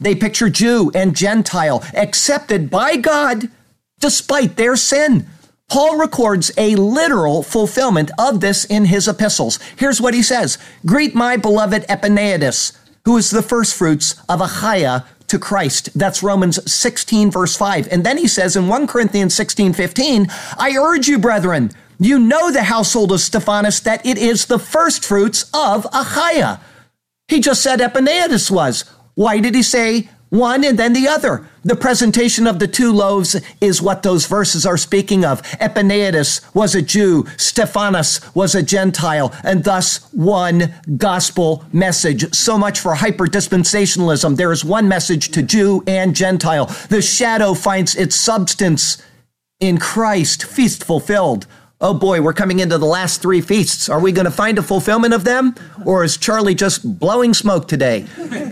[0.00, 3.48] They picture Jew and Gentile, accepted by God
[4.00, 5.28] despite their sin.
[5.68, 9.58] Paul records a literal fulfillment of this in his epistles.
[9.76, 15.38] Here's what he says Greet my beloved Epaenetus, who is the firstfruits of Achaia to
[15.38, 15.90] Christ.
[15.98, 17.88] That's Romans 16, verse 5.
[17.90, 20.26] And then he says in 1 Corinthians 16, 15,
[20.58, 25.50] I urge you, brethren, you know the household of Stephanas, that it is the firstfruits
[25.54, 26.60] of Achaia.
[27.28, 28.84] He just said Epaenetus was.
[29.14, 31.46] Why did he say one and then the other.
[31.62, 35.42] The presentation of the two loaves is what those verses are speaking of.
[35.60, 42.34] Epaenetus was a Jew, Stephanas was a Gentile, and thus one gospel message.
[42.34, 44.36] So much for hyper dispensationalism.
[44.36, 46.66] There is one message to Jew and Gentile.
[46.88, 49.02] The shadow finds its substance
[49.60, 51.46] in Christ, feast fulfilled
[51.80, 53.88] oh boy, we're coming into the last three feasts.
[53.88, 55.54] Are we going to find a fulfillment of them?
[55.84, 58.06] Or is Charlie just blowing smoke today?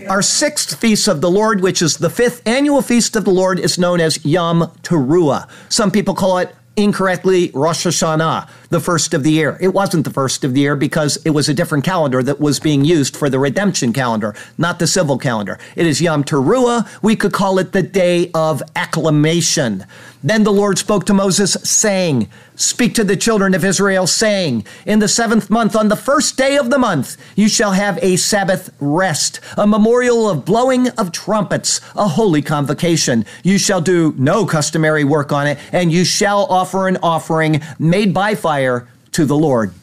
[0.09, 3.59] Our sixth feast of the Lord, which is the fifth annual feast of the Lord,
[3.59, 5.49] is known as Yom Teruah.
[5.69, 9.57] Some people call it incorrectly Rosh Hashanah, the first of the year.
[9.61, 12.59] It wasn't the first of the year because it was a different calendar that was
[12.59, 15.59] being used for the redemption calendar, not the civil calendar.
[15.75, 16.87] It is Yom Teruah.
[17.03, 19.85] We could call it the day of acclamation.
[20.23, 24.99] Then the Lord spoke to Moses, saying, Speak to the children of Israel, saying, In
[24.99, 28.73] the seventh month, on the first day of the month, you shall have a Sabbath
[28.79, 33.25] rest, a memorial of blowing of trumpets, a holy convocation.
[33.43, 38.13] You shall do no customary work on it, and you shall offer an offering made
[38.13, 39.73] by fire to the Lord.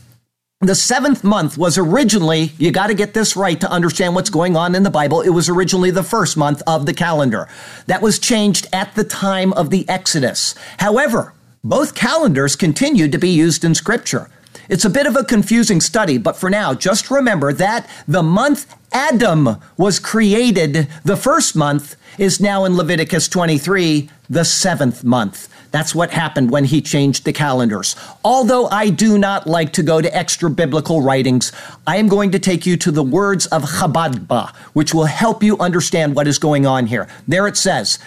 [0.62, 4.56] The seventh month was originally, you got to get this right to understand what's going
[4.56, 5.22] on in the Bible.
[5.22, 7.48] It was originally the first month of the calendar.
[7.86, 10.54] That was changed at the time of the Exodus.
[10.76, 11.32] However,
[11.64, 14.28] both calendars continued to be used in Scripture.
[14.68, 18.76] It's a bit of a confusing study, but for now, just remember that the month
[18.92, 25.48] Adam was created, the first month, is now in Leviticus 23, the seventh month.
[25.70, 27.96] That's what happened when he changed the calendars.
[28.24, 31.52] Although I do not like to go to extra biblical writings,
[31.86, 35.58] I am going to take you to the words of Chabadba, which will help you
[35.58, 37.08] understand what is going on here.
[37.28, 37.98] There it says,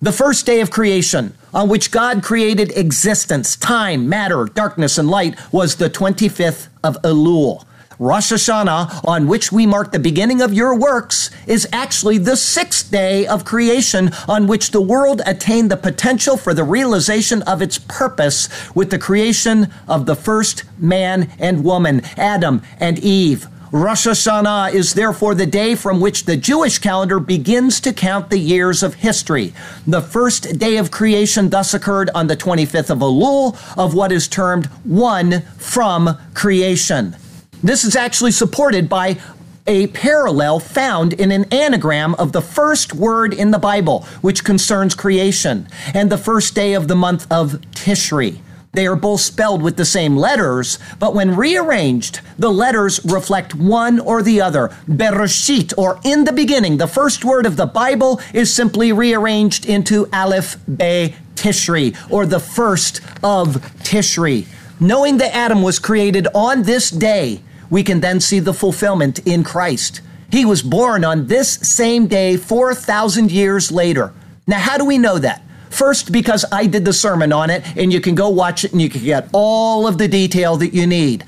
[0.00, 5.36] the first day of creation, on which God created existence, time, matter, darkness, and light,
[5.52, 7.64] was the 25th of Elul.
[8.00, 12.92] Rosh Hashanah, on which we mark the beginning of your works, is actually the sixth
[12.92, 17.78] day of creation on which the world attained the potential for the realization of its
[17.78, 23.48] purpose with the creation of the first man and woman, Adam and Eve.
[23.72, 28.38] Rosh Hashanah is therefore the day from which the Jewish calendar begins to count the
[28.38, 29.52] years of history.
[29.88, 34.28] The first day of creation thus occurred on the 25th of Elul of what is
[34.28, 37.16] termed one from creation.
[37.62, 39.18] This is actually supported by
[39.66, 44.94] a parallel found in an anagram of the first word in the Bible, which concerns
[44.94, 48.38] creation, and the first day of the month of Tishri.
[48.74, 53.98] They are both spelled with the same letters, but when rearranged, the letters reflect one
[53.98, 54.68] or the other.
[54.88, 60.08] Bereshit, or in the beginning, the first word of the Bible is simply rearranged into
[60.12, 64.46] Aleph Be Tishri, or the first of Tishri.
[64.78, 67.40] Knowing that Adam was created on this day,
[67.70, 70.00] we can then see the fulfillment in Christ.
[70.30, 74.12] He was born on this same day 4,000 years later.
[74.46, 75.42] Now, how do we know that?
[75.70, 78.80] First, because I did the sermon on it, and you can go watch it and
[78.80, 81.24] you can get all of the detail that you need.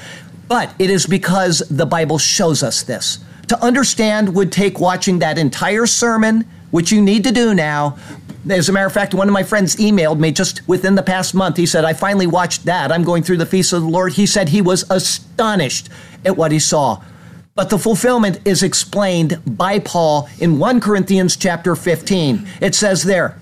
[0.49, 3.19] But it is because the Bible shows us this.
[3.49, 7.99] To understand would take watching that entire sermon, which you need to do now.
[8.49, 11.35] As a matter of fact, one of my friends emailed me just within the past
[11.35, 11.59] month.
[11.59, 12.91] He said, I finally watched that.
[12.91, 14.15] I'm going through the Feast of the Lord.
[14.15, 15.91] He said he was astonished
[16.25, 17.03] at what he saw.
[17.55, 22.49] But the fulfillment is explained by Paul in 1 Corinthians chapter 15.
[22.63, 23.39] It says there,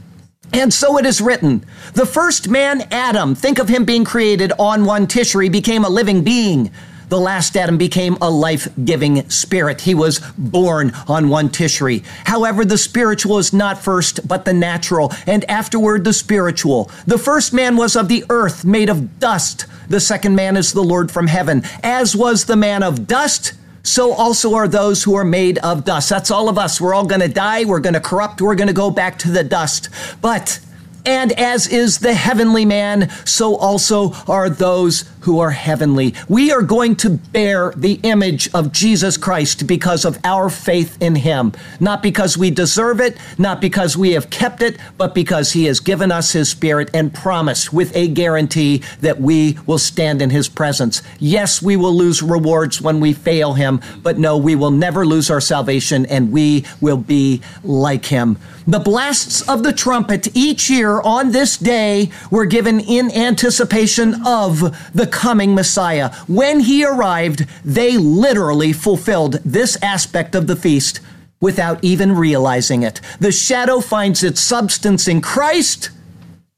[0.52, 4.84] and so it is written, the first man, Adam, think of him being created on
[4.84, 6.72] one Tishri, became a living being.
[7.08, 9.80] The last Adam became a life giving spirit.
[9.82, 12.04] He was born on one Tishri.
[12.24, 16.90] However, the spiritual is not first, but the natural, and afterward the spiritual.
[17.06, 19.66] The first man was of the earth, made of dust.
[19.88, 21.62] The second man is the Lord from heaven.
[21.82, 26.10] As was the man of dust, so also are those who are made of dust.
[26.10, 26.78] That's all of us.
[26.78, 27.64] We're all going to die.
[27.64, 28.42] We're going to corrupt.
[28.42, 29.88] We're going to go back to the dust.
[30.20, 30.60] But
[31.04, 36.14] and as is the heavenly man, so also are those who are heavenly.
[36.26, 41.16] We are going to bear the image of Jesus Christ because of our faith in
[41.16, 41.52] him.
[41.80, 45.80] Not because we deserve it, not because we have kept it, but because he has
[45.80, 50.48] given us his spirit and promised with a guarantee that we will stand in his
[50.48, 51.02] presence.
[51.18, 55.30] Yes, we will lose rewards when we fail him, but no, we will never lose
[55.30, 58.38] our salvation and we will be like him.
[58.66, 64.26] The blasts of the trumpet each year here on this day were given in anticipation
[64.26, 64.60] of
[64.94, 66.10] the coming Messiah.
[66.26, 71.00] When he arrived, they literally fulfilled this aspect of the feast
[71.40, 73.02] without even realizing it.
[73.20, 75.90] The shadow finds its substance in Christ.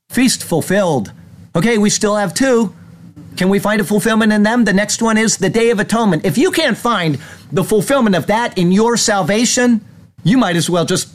[0.08, 1.12] Feast fulfilled.
[1.56, 2.72] Okay, we still have two.
[3.36, 4.64] Can we find a fulfillment in them?
[4.64, 6.24] The next one is the Day of Atonement.
[6.24, 7.18] If you can't find
[7.50, 9.84] the fulfillment of that in your salvation,
[10.22, 11.08] you might as well just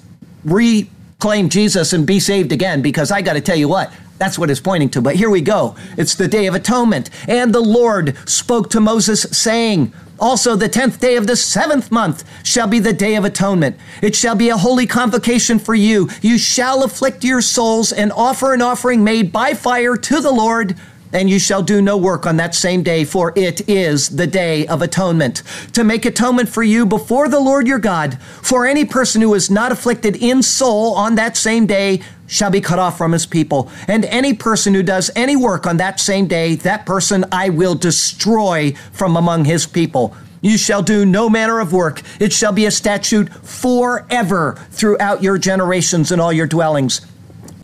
[1.26, 4.52] reclaim Jesus and be saved again because I got to tell you what, that's what
[4.52, 5.02] it's pointing to.
[5.02, 5.76] But here we go.
[5.98, 7.10] It's the Day of Atonement.
[7.28, 12.24] And the Lord spoke to Moses, saying, also, the tenth day of the seventh month
[12.44, 13.76] shall be the day of atonement.
[14.04, 16.10] It shall be a holy convocation for you.
[16.22, 20.78] You shall afflict your souls and offer an offering made by fire to the Lord
[21.16, 24.68] and you shall do no work on that same day, for it is the day
[24.68, 25.42] of atonement,
[25.72, 28.20] to make atonement for you before the Lord your God.
[28.42, 32.60] For any person who is not afflicted in soul on that same day shall be
[32.60, 33.72] cut off from his people.
[33.88, 37.76] And any person who does any work on that same day, that person I will
[37.76, 40.16] destroy from among his people.
[40.42, 42.02] You shall do no manner of work.
[42.20, 47.02] It shall be a statute forever throughout your generations and all your dwellings.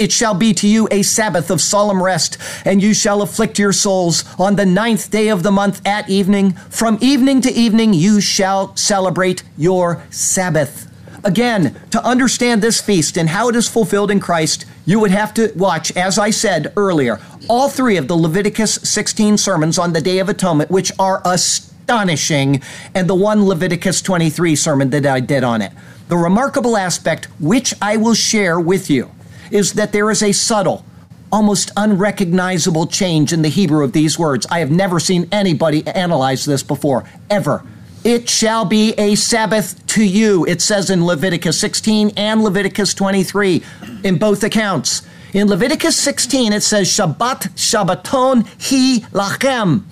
[0.01, 3.71] It shall be to you a Sabbath of solemn rest, and you shall afflict your
[3.71, 6.53] souls on the ninth day of the month at evening.
[6.71, 10.91] From evening to evening you shall celebrate your Sabbath.
[11.23, 15.35] Again, to understand this feast and how it is fulfilled in Christ, you would have
[15.35, 20.01] to watch, as I said earlier, all three of the Leviticus 16 sermons on the
[20.01, 22.63] Day of Atonement, which are astonishing,
[22.95, 25.73] and the one Leviticus 23 sermon that I did on it.
[26.07, 29.11] The remarkable aspect, which I will share with you,
[29.51, 30.85] is that there is a subtle,
[31.31, 34.47] almost unrecognizable change in the Hebrew of these words.
[34.49, 37.63] I have never seen anybody analyze this before, ever.
[38.03, 43.63] It shall be a Sabbath to you, it says in Leviticus 16 and Leviticus 23
[44.03, 45.03] in both accounts.
[45.33, 49.83] In Leviticus 16, it says Shabbat Shabbaton Hi Lachem.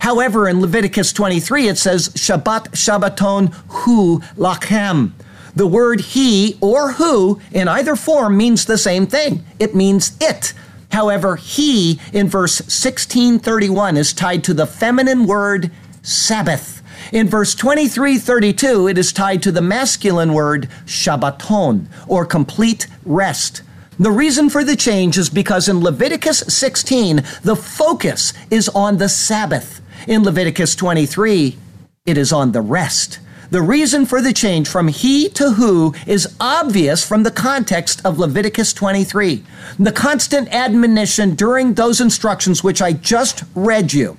[0.00, 5.12] However, in Leviticus 23, it says Shabbat Shabbaton Hu Lachem.
[5.58, 9.44] The word he or who in either form means the same thing.
[9.58, 10.52] It means it.
[10.92, 16.80] However, he in verse 1631 is tied to the feminine word Sabbath.
[17.12, 23.62] In verse 2332, it is tied to the masculine word Shabbaton, or complete rest.
[23.98, 29.08] The reason for the change is because in Leviticus 16, the focus is on the
[29.08, 29.80] Sabbath.
[30.06, 31.58] In Leviticus 23,
[32.06, 33.18] it is on the rest.
[33.50, 38.18] The reason for the change from he to who is obvious from the context of
[38.18, 39.42] Leviticus 23.
[39.78, 44.18] The constant admonition during those instructions, which I just read you,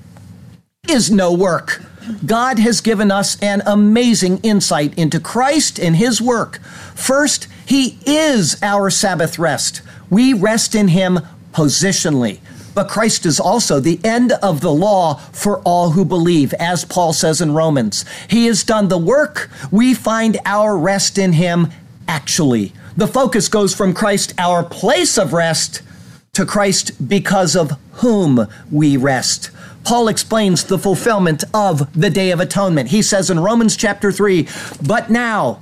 [0.89, 1.83] is no work.
[2.25, 6.59] God has given us an amazing insight into Christ and His work.
[6.95, 9.83] First, He is our Sabbath rest.
[10.09, 11.19] We rest in Him
[11.53, 12.39] positionally.
[12.79, 17.11] But Christ is also the end of the law for all who believe, as Paul
[17.11, 18.05] says in Romans.
[18.29, 19.49] He has done the work.
[19.69, 21.71] We find our rest in him
[22.07, 22.71] actually.
[22.95, 25.81] The focus goes from Christ, our place of rest,
[26.31, 29.51] to Christ because of whom we rest.
[29.83, 32.91] Paul explains the fulfillment of the Day of Atonement.
[32.91, 34.47] He says in Romans chapter 3,
[34.81, 35.61] But now,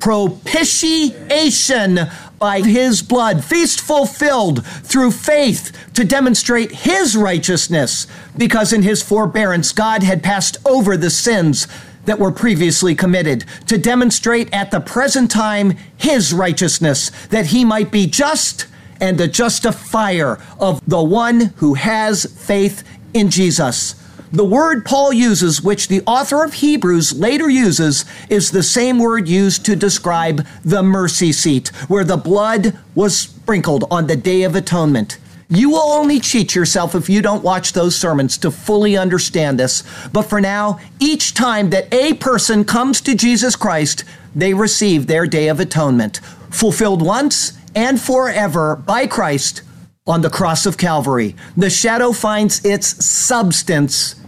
[0.00, 1.98] propitiation
[2.38, 9.72] by his blood, feast fulfilled through faith to demonstrate his righteousness, because in his forbearance
[9.72, 11.68] God had passed over the sins
[12.06, 17.90] that were previously committed, to demonstrate at the present time his righteousness, that he might
[17.90, 18.66] be just
[19.02, 23.94] and the justifier of the one who has faith in Jesus.
[24.32, 29.26] The word Paul uses, which the author of Hebrews later uses, is the same word
[29.26, 34.54] used to describe the mercy seat, where the blood was sprinkled on the Day of
[34.54, 35.18] Atonement.
[35.48, 39.82] You will only cheat yourself if you don't watch those sermons to fully understand this.
[40.12, 45.26] But for now, each time that a person comes to Jesus Christ, they receive their
[45.26, 46.18] Day of Atonement,
[46.50, 49.62] fulfilled once and forever by Christ
[50.06, 51.34] on the cross of Calvary.
[51.56, 54.19] The shadow finds its substance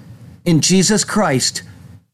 [0.44, 1.62] in Jesus Christ.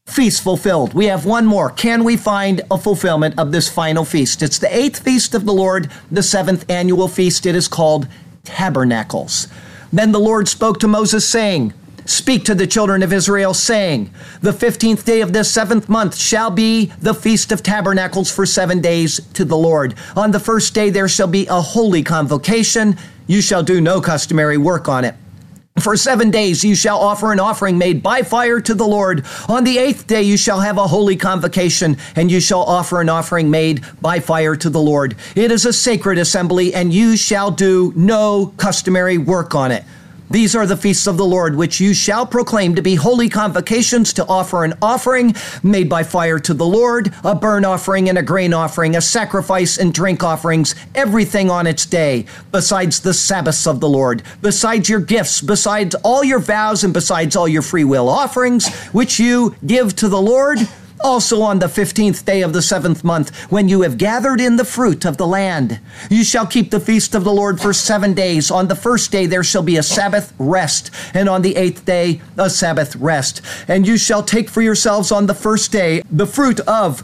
[0.05, 0.93] Feast fulfilled.
[0.93, 1.69] We have one more.
[1.69, 4.41] Can we find a fulfillment of this final feast?
[4.41, 7.45] It's the eighth feast of the Lord, the seventh annual feast.
[7.45, 8.07] It is called
[8.43, 9.47] Tabernacles.
[9.93, 11.73] Then the Lord spoke to Moses, saying,
[12.05, 14.11] Speak to the children of Israel, saying,
[14.41, 18.81] The fifteenth day of this seventh month shall be the feast of tabernacles for seven
[18.81, 19.93] days to the Lord.
[20.15, 22.97] On the first day there shall be a holy convocation.
[23.27, 25.13] You shall do no customary work on it.
[25.79, 29.25] For seven days you shall offer an offering made by fire to the Lord.
[29.47, 33.09] On the eighth day you shall have a holy convocation, and you shall offer an
[33.09, 35.15] offering made by fire to the Lord.
[35.35, 39.83] It is a sacred assembly, and you shall do no customary work on it.
[40.31, 44.13] These are the feasts of the Lord, which you shall proclaim to be holy convocations
[44.13, 48.21] to offer an offering made by fire to the Lord, a burnt offering and a
[48.21, 53.79] grain offering, a sacrifice and drink offerings, everything on its day, besides the Sabbaths of
[53.79, 58.07] the Lord, besides your gifts, besides all your vows, and besides all your free will
[58.07, 60.59] offerings, which you give to the Lord
[61.01, 64.65] also on the fifteenth day of the seventh month, when you have gathered in the
[64.65, 65.79] fruit of the land,
[66.09, 68.51] you shall keep the feast of the Lord for seven days.
[68.51, 72.21] On the first day there shall be a Sabbath rest, and on the eighth day
[72.37, 73.41] a Sabbath rest.
[73.67, 77.03] And you shall take for yourselves on the first day the fruit of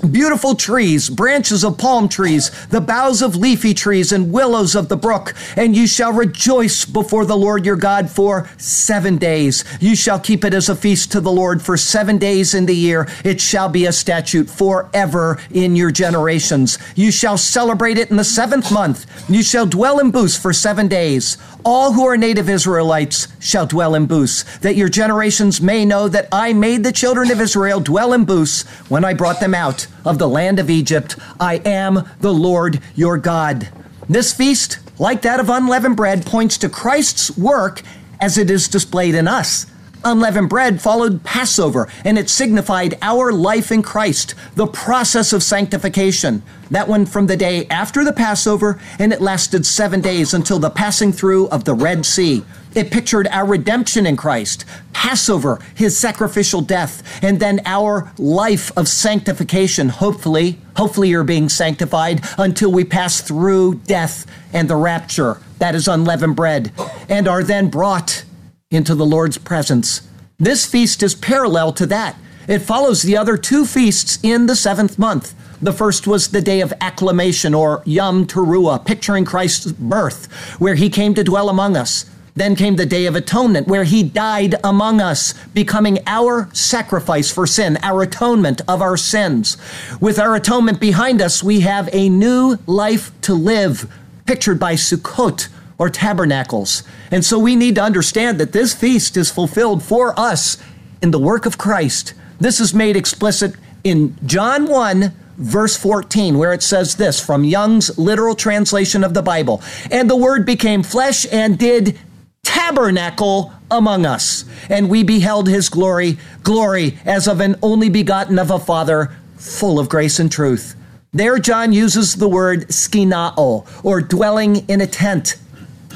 [0.00, 4.96] beautiful trees, branches of palm trees, the boughs of leafy trees, and willows of the
[4.96, 5.34] brook.
[5.56, 9.64] And you shall rejoice before the Lord your God for seven days.
[9.80, 12.74] You shall keep it as a feast to the Lord for seven days in the
[12.74, 13.08] year.
[13.24, 16.78] It shall be a statute forever in your generations.
[16.94, 19.06] You shall celebrate it in the seventh month.
[19.30, 21.36] You shall dwell in booths for seven days.
[21.64, 26.28] All who are native Israelites shall dwell in booths, that your generations may know that
[26.32, 30.18] I made the children of Israel dwell in booths when I brought them out of
[30.18, 31.16] the land of Egypt.
[31.38, 33.68] I am the Lord your God.
[34.08, 37.82] This feast, like that of unleavened bread, points to Christ's work
[38.20, 39.66] as it is displayed in us.
[40.02, 46.42] Unleavened bread followed Passover, and it signified our life in Christ, the process of sanctification.
[46.70, 50.70] That went from the day after the Passover, and it lasted seven days until the
[50.70, 52.42] passing through of the Red Sea.
[52.74, 58.88] It pictured our redemption in Christ, Passover, his sacrificial death, and then our life of
[58.88, 59.90] sanctification.
[59.90, 64.24] Hopefully, hopefully you're being sanctified until we pass through death
[64.54, 65.38] and the rapture.
[65.58, 66.72] That is unleavened bread,
[67.10, 68.24] and are then brought
[68.70, 70.08] into the Lord's presence.
[70.38, 72.16] This feast is parallel to that.
[72.46, 75.34] It follows the other two feasts in the seventh month.
[75.60, 80.26] The first was the day of acclamation, or Yom Teruah, picturing Christ's birth,
[80.60, 82.08] where he came to dwell among us.
[82.36, 87.48] Then came the Day of Atonement, where he died among us, becoming our sacrifice for
[87.48, 89.56] sin, our atonement of our sins.
[90.00, 93.92] With our atonement behind us, we have a new life to live,
[94.26, 95.48] pictured by Sukkot,
[95.80, 96.82] or tabernacles.
[97.10, 100.58] And so we need to understand that this feast is fulfilled for us
[101.00, 102.12] in the work of Christ.
[102.38, 107.98] This is made explicit in John 1, verse 14, where it says this from Young's
[107.98, 111.98] literal translation of the Bible And the Word became flesh and did
[112.42, 114.44] tabernacle among us.
[114.68, 119.78] And we beheld his glory, glory as of an only begotten of a Father, full
[119.78, 120.76] of grace and truth.
[121.12, 125.36] There, John uses the word skinao, or dwelling in a tent.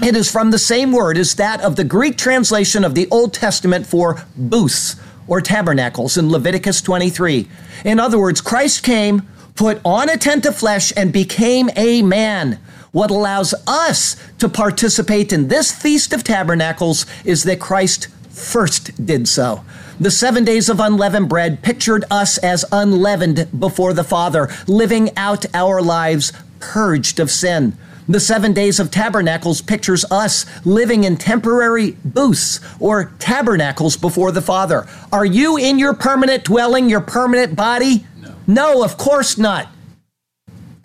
[0.03, 3.33] It is from the same word as that of the Greek translation of the Old
[3.33, 4.97] Testament for booths
[5.29, 7.49] or tabernacles in Leviticus 23.
[7.85, 9.23] In other words, Christ came,
[9.55, 12.59] put on a tent of flesh, and became a man.
[12.91, 19.29] What allows us to participate in this Feast of Tabernacles is that Christ first did
[19.29, 19.65] so.
[20.01, 25.47] The seven days of unleavened bread pictured us as unleavened before the Father, living out
[25.55, 27.79] our lives purged of sin.
[28.07, 34.43] The seven days of tabernacles pictures us living in temporary booths or tabernacles before the
[34.43, 34.87] Father.
[35.11, 38.07] Are you in your permanent dwelling, your permanent body?
[38.21, 39.69] No, no of course not.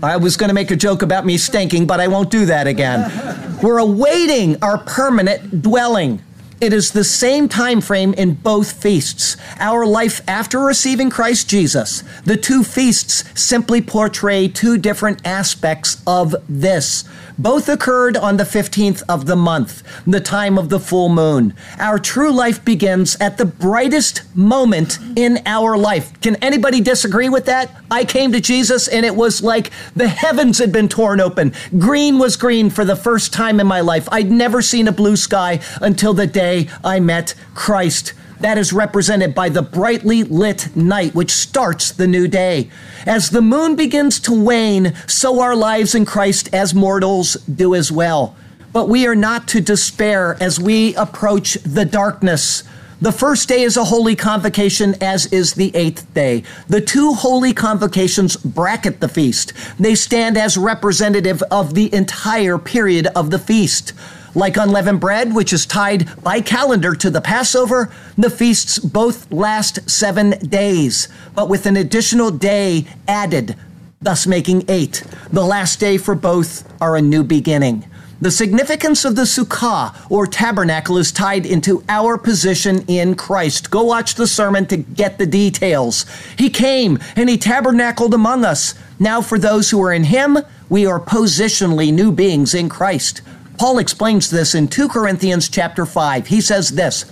[0.02, 2.68] I was going to make a joke about me stinking, but I won't do that
[2.68, 3.60] again.
[3.64, 6.22] We're awaiting our permanent dwelling.
[6.62, 9.38] It is the same time frame in both feasts.
[9.60, 12.04] Our life after receiving Christ Jesus.
[12.26, 17.06] The two feasts simply portray two different aspects of this.
[17.38, 21.54] Both occurred on the 15th of the month, the time of the full moon.
[21.78, 26.20] Our true life begins at the brightest moment in our life.
[26.20, 27.74] Can anybody disagree with that?
[27.90, 31.54] I came to Jesus and it was like the heavens had been torn open.
[31.78, 34.10] Green was green for the first time in my life.
[34.12, 36.49] I'd never seen a blue sky until the day
[36.84, 38.14] I met Christ.
[38.40, 42.70] That is represented by the brightly lit night, which starts the new day.
[43.06, 47.92] As the moon begins to wane, so our lives in Christ as mortals do as
[47.92, 48.36] well.
[48.72, 52.64] But we are not to despair as we approach the darkness.
[53.02, 56.44] The first day is a holy convocation, as is the eighth day.
[56.68, 59.54] The two holy convocations bracket the feast.
[59.80, 63.94] They stand as representative of the entire period of the feast.
[64.36, 69.90] Like unleavened bread, which is tied by calendar to the Passover, the feasts both last
[69.90, 73.56] seven days, but with an additional day added,
[74.02, 75.04] thus making eight.
[75.32, 77.86] The last day for both are a new beginning.
[78.22, 83.72] The significance of the sukkah or tabernacle is tied into our position in Christ.
[83.72, 86.06] Go watch the sermon to get the details.
[86.38, 88.76] He came and he tabernacled among us.
[89.00, 93.22] Now, for those who are in him, we are positionally new beings in Christ.
[93.60, 96.28] Paul explains this in 2 Corinthians chapter 5.
[96.28, 97.04] He says this,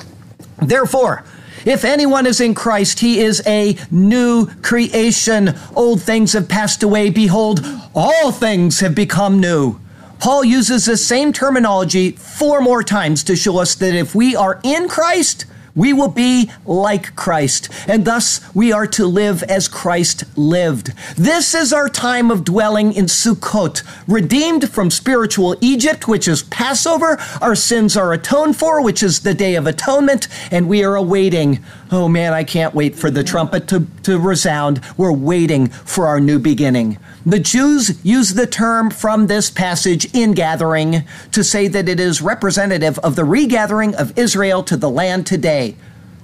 [0.62, 1.26] Therefore,
[1.66, 5.54] if anyone is in Christ, he is a new creation.
[5.76, 7.10] Old things have passed away.
[7.10, 9.78] Behold, all things have become new.
[10.20, 14.62] Paul uses the same terminology four more times to show us that if we are
[14.64, 15.46] in Christ,
[15.78, 20.92] we will be like Christ, and thus we are to live as Christ lived.
[21.16, 27.20] This is our time of dwelling in Sukkot, redeemed from spiritual Egypt, which is Passover.
[27.42, 31.64] Our sins are atoned for, which is the Day of Atonement, and we are awaiting.
[31.90, 34.82] Oh man, I can't wait for the trumpet to, to resound.
[34.98, 36.98] We're waiting for our new beginning.
[37.26, 42.22] The Jews use the term from this passage in gathering to say that it is
[42.22, 45.76] representative of the regathering of Israel to the land today.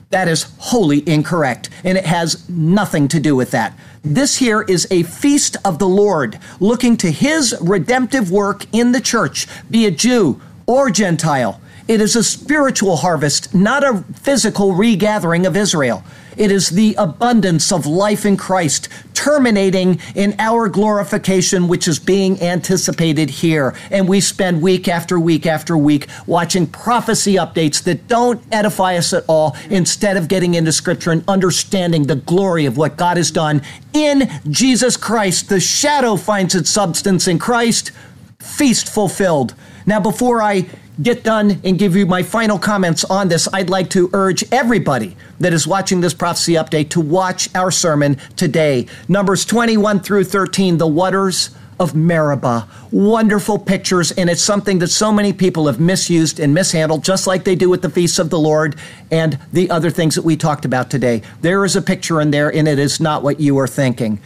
[0.10, 3.78] That is wholly incorrect, and it has nothing to do with that.
[4.04, 9.02] This here is a feast of the Lord, looking to his redemptive work in the
[9.02, 11.62] church, be it Jew or Gentile.
[11.88, 16.04] It is a spiritual harvest, not a physical regathering of Israel.
[16.38, 22.42] It is the abundance of life in Christ, terminating in our glorification, which is being
[22.42, 23.76] anticipated here.
[23.92, 29.14] And we spend week after week after week watching prophecy updates that don't edify us
[29.14, 33.30] at all, instead of getting into Scripture and understanding the glory of what God has
[33.30, 33.62] done
[33.94, 35.50] in Jesus Christ.
[35.50, 37.92] The shadow finds its substance in Christ,
[38.40, 39.54] feast fulfilled.
[39.86, 40.66] Now, before I
[41.02, 45.16] get done and give you my final comments on this, I'd like to urge everybody
[45.40, 48.88] that is watching this prophecy update to watch our sermon today.
[49.08, 52.68] Numbers 21 through 13, the waters of Meribah.
[52.92, 57.44] Wonderful pictures, and it's something that so many people have misused and mishandled, just like
[57.44, 58.76] they do with the feasts of the Lord
[59.10, 61.24] and the other things that we talked about today.
[61.42, 64.20] There is a picture in there, and it is not what you are thinking.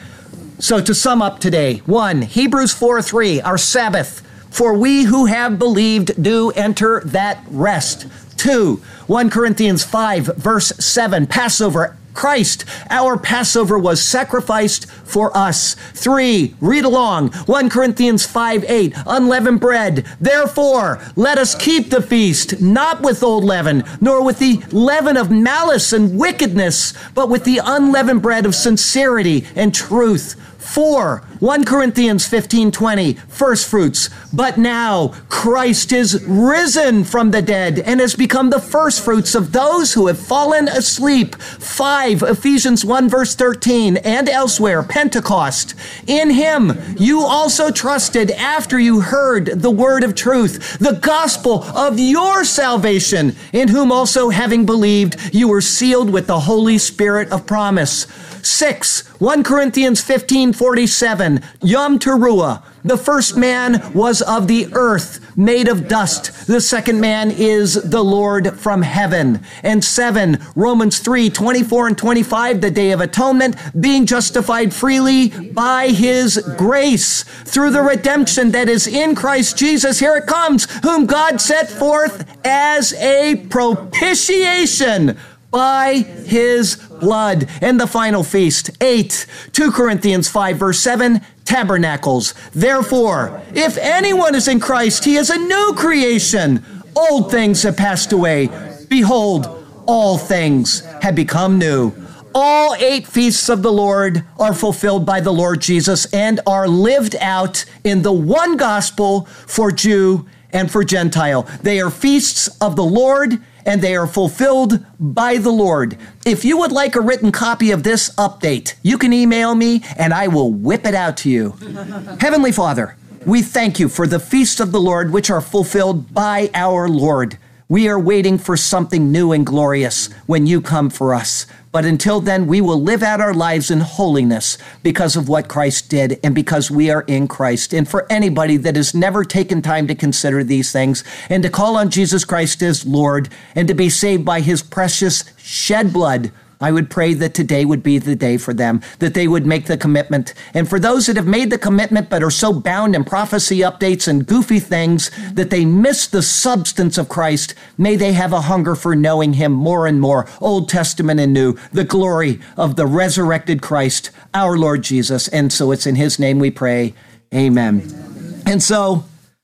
[0.59, 5.59] So, to sum up today, one, Hebrews 4 3, our Sabbath for we who have
[5.59, 8.07] believed do enter that rest.
[8.37, 8.81] 2.
[9.07, 11.97] 1 Corinthians 5, verse 7, Passover.
[12.17, 15.75] Christ, our Passover, was sacrificed for us.
[15.93, 16.55] 3.
[16.59, 17.29] Read along.
[17.31, 20.03] 1 Corinthians 5, 8, unleavened bread.
[20.19, 25.29] Therefore, let us keep the feast, not with old leaven, nor with the leaven of
[25.29, 30.35] malice and wickedness, but with the unleavened bread of sincerity and truth.
[30.57, 31.23] 4.
[31.39, 34.09] 1 Corinthians 15 20, first fruits.
[34.33, 39.51] But now Christ is risen from the dead and has become the first fruits of
[39.51, 41.35] those who have fallen asleep.
[41.35, 42.23] 5.
[42.23, 45.75] Ephesians 1 verse 13 and elsewhere, Pentecost.
[46.07, 51.99] In him you also trusted after you heard the word of truth, the gospel of
[51.99, 57.45] your salvation, in whom also having believed you were sealed with the Holy Spirit of
[57.45, 58.07] promise.
[58.47, 59.07] 6.
[59.19, 61.26] 1 Corinthians 15 47.
[61.61, 62.63] Yom Teruah.
[62.83, 66.47] The first man was of the earth, made of dust.
[66.47, 69.41] The second man is the Lord from heaven.
[69.61, 70.39] And 7.
[70.55, 72.61] Romans 3 24 and 25.
[72.61, 78.87] The day of atonement, being justified freely by his grace through the redemption that is
[78.87, 79.99] in Christ Jesus.
[79.99, 85.17] Here it comes, whom God set forth as a propitiation
[85.51, 87.47] by his blood.
[87.61, 92.33] And the final feast, 8, 2 Corinthians 5, verse 7, tabernacles.
[92.53, 96.63] Therefore, if anyone is in Christ, he is a new creation.
[96.95, 98.49] Old things have passed away.
[98.89, 101.93] Behold, all things have become new.
[102.35, 107.15] All eight feasts of the Lord are fulfilled by the Lord Jesus and are lived
[107.19, 111.43] out in the one gospel for Jew and for Gentile.
[111.63, 115.97] They are feasts of the Lord and they are fulfilled by the Lord.
[116.25, 120.13] If you would like a written copy of this update, you can email me and
[120.13, 121.51] I will whip it out to you.
[122.19, 122.95] Heavenly Father,
[123.25, 127.37] we thank you for the feasts of the Lord which are fulfilled by our Lord.
[127.69, 131.45] We are waiting for something new and glorious when you come for us.
[131.73, 135.89] But until then, we will live out our lives in holiness because of what Christ
[135.89, 137.73] did and because we are in Christ.
[137.73, 141.75] And for anybody that has never taken time to consider these things and to call
[141.75, 146.71] on Jesus Christ as Lord and to be saved by his precious shed blood, I
[146.71, 149.77] would pray that today would be the day for them, that they would make the
[149.77, 150.33] commitment.
[150.53, 154.07] And for those that have made the commitment but are so bound in prophecy updates
[154.07, 158.75] and goofy things that they miss the substance of Christ, may they have a hunger
[158.75, 163.61] for knowing Him more and more, Old Testament and New, the glory of the resurrected
[163.61, 165.27] Christ, our Lord Jesus.
[165.27, 166.93] And so it's in His name we pray.
[167.33, 167.83] Amen.
[167.85, 168.41] Amen.
[168.45, 169.03] And so,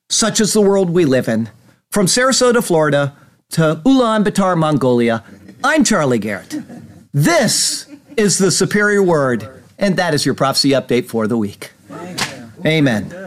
[0.09, 1.49] such is the world we live in.
[1.91, 3.15] From Sarasota, Florida
[3.51, 5.23] to Ulaanbaatar, Mongolia,
[5.63, 6.55] I'm Charlie Garrett.
[7.13, 7.85] This
[8.17, 11.71] is the superior word, and that is your prophecy update for the week.
[12.65, 13.22] Amen.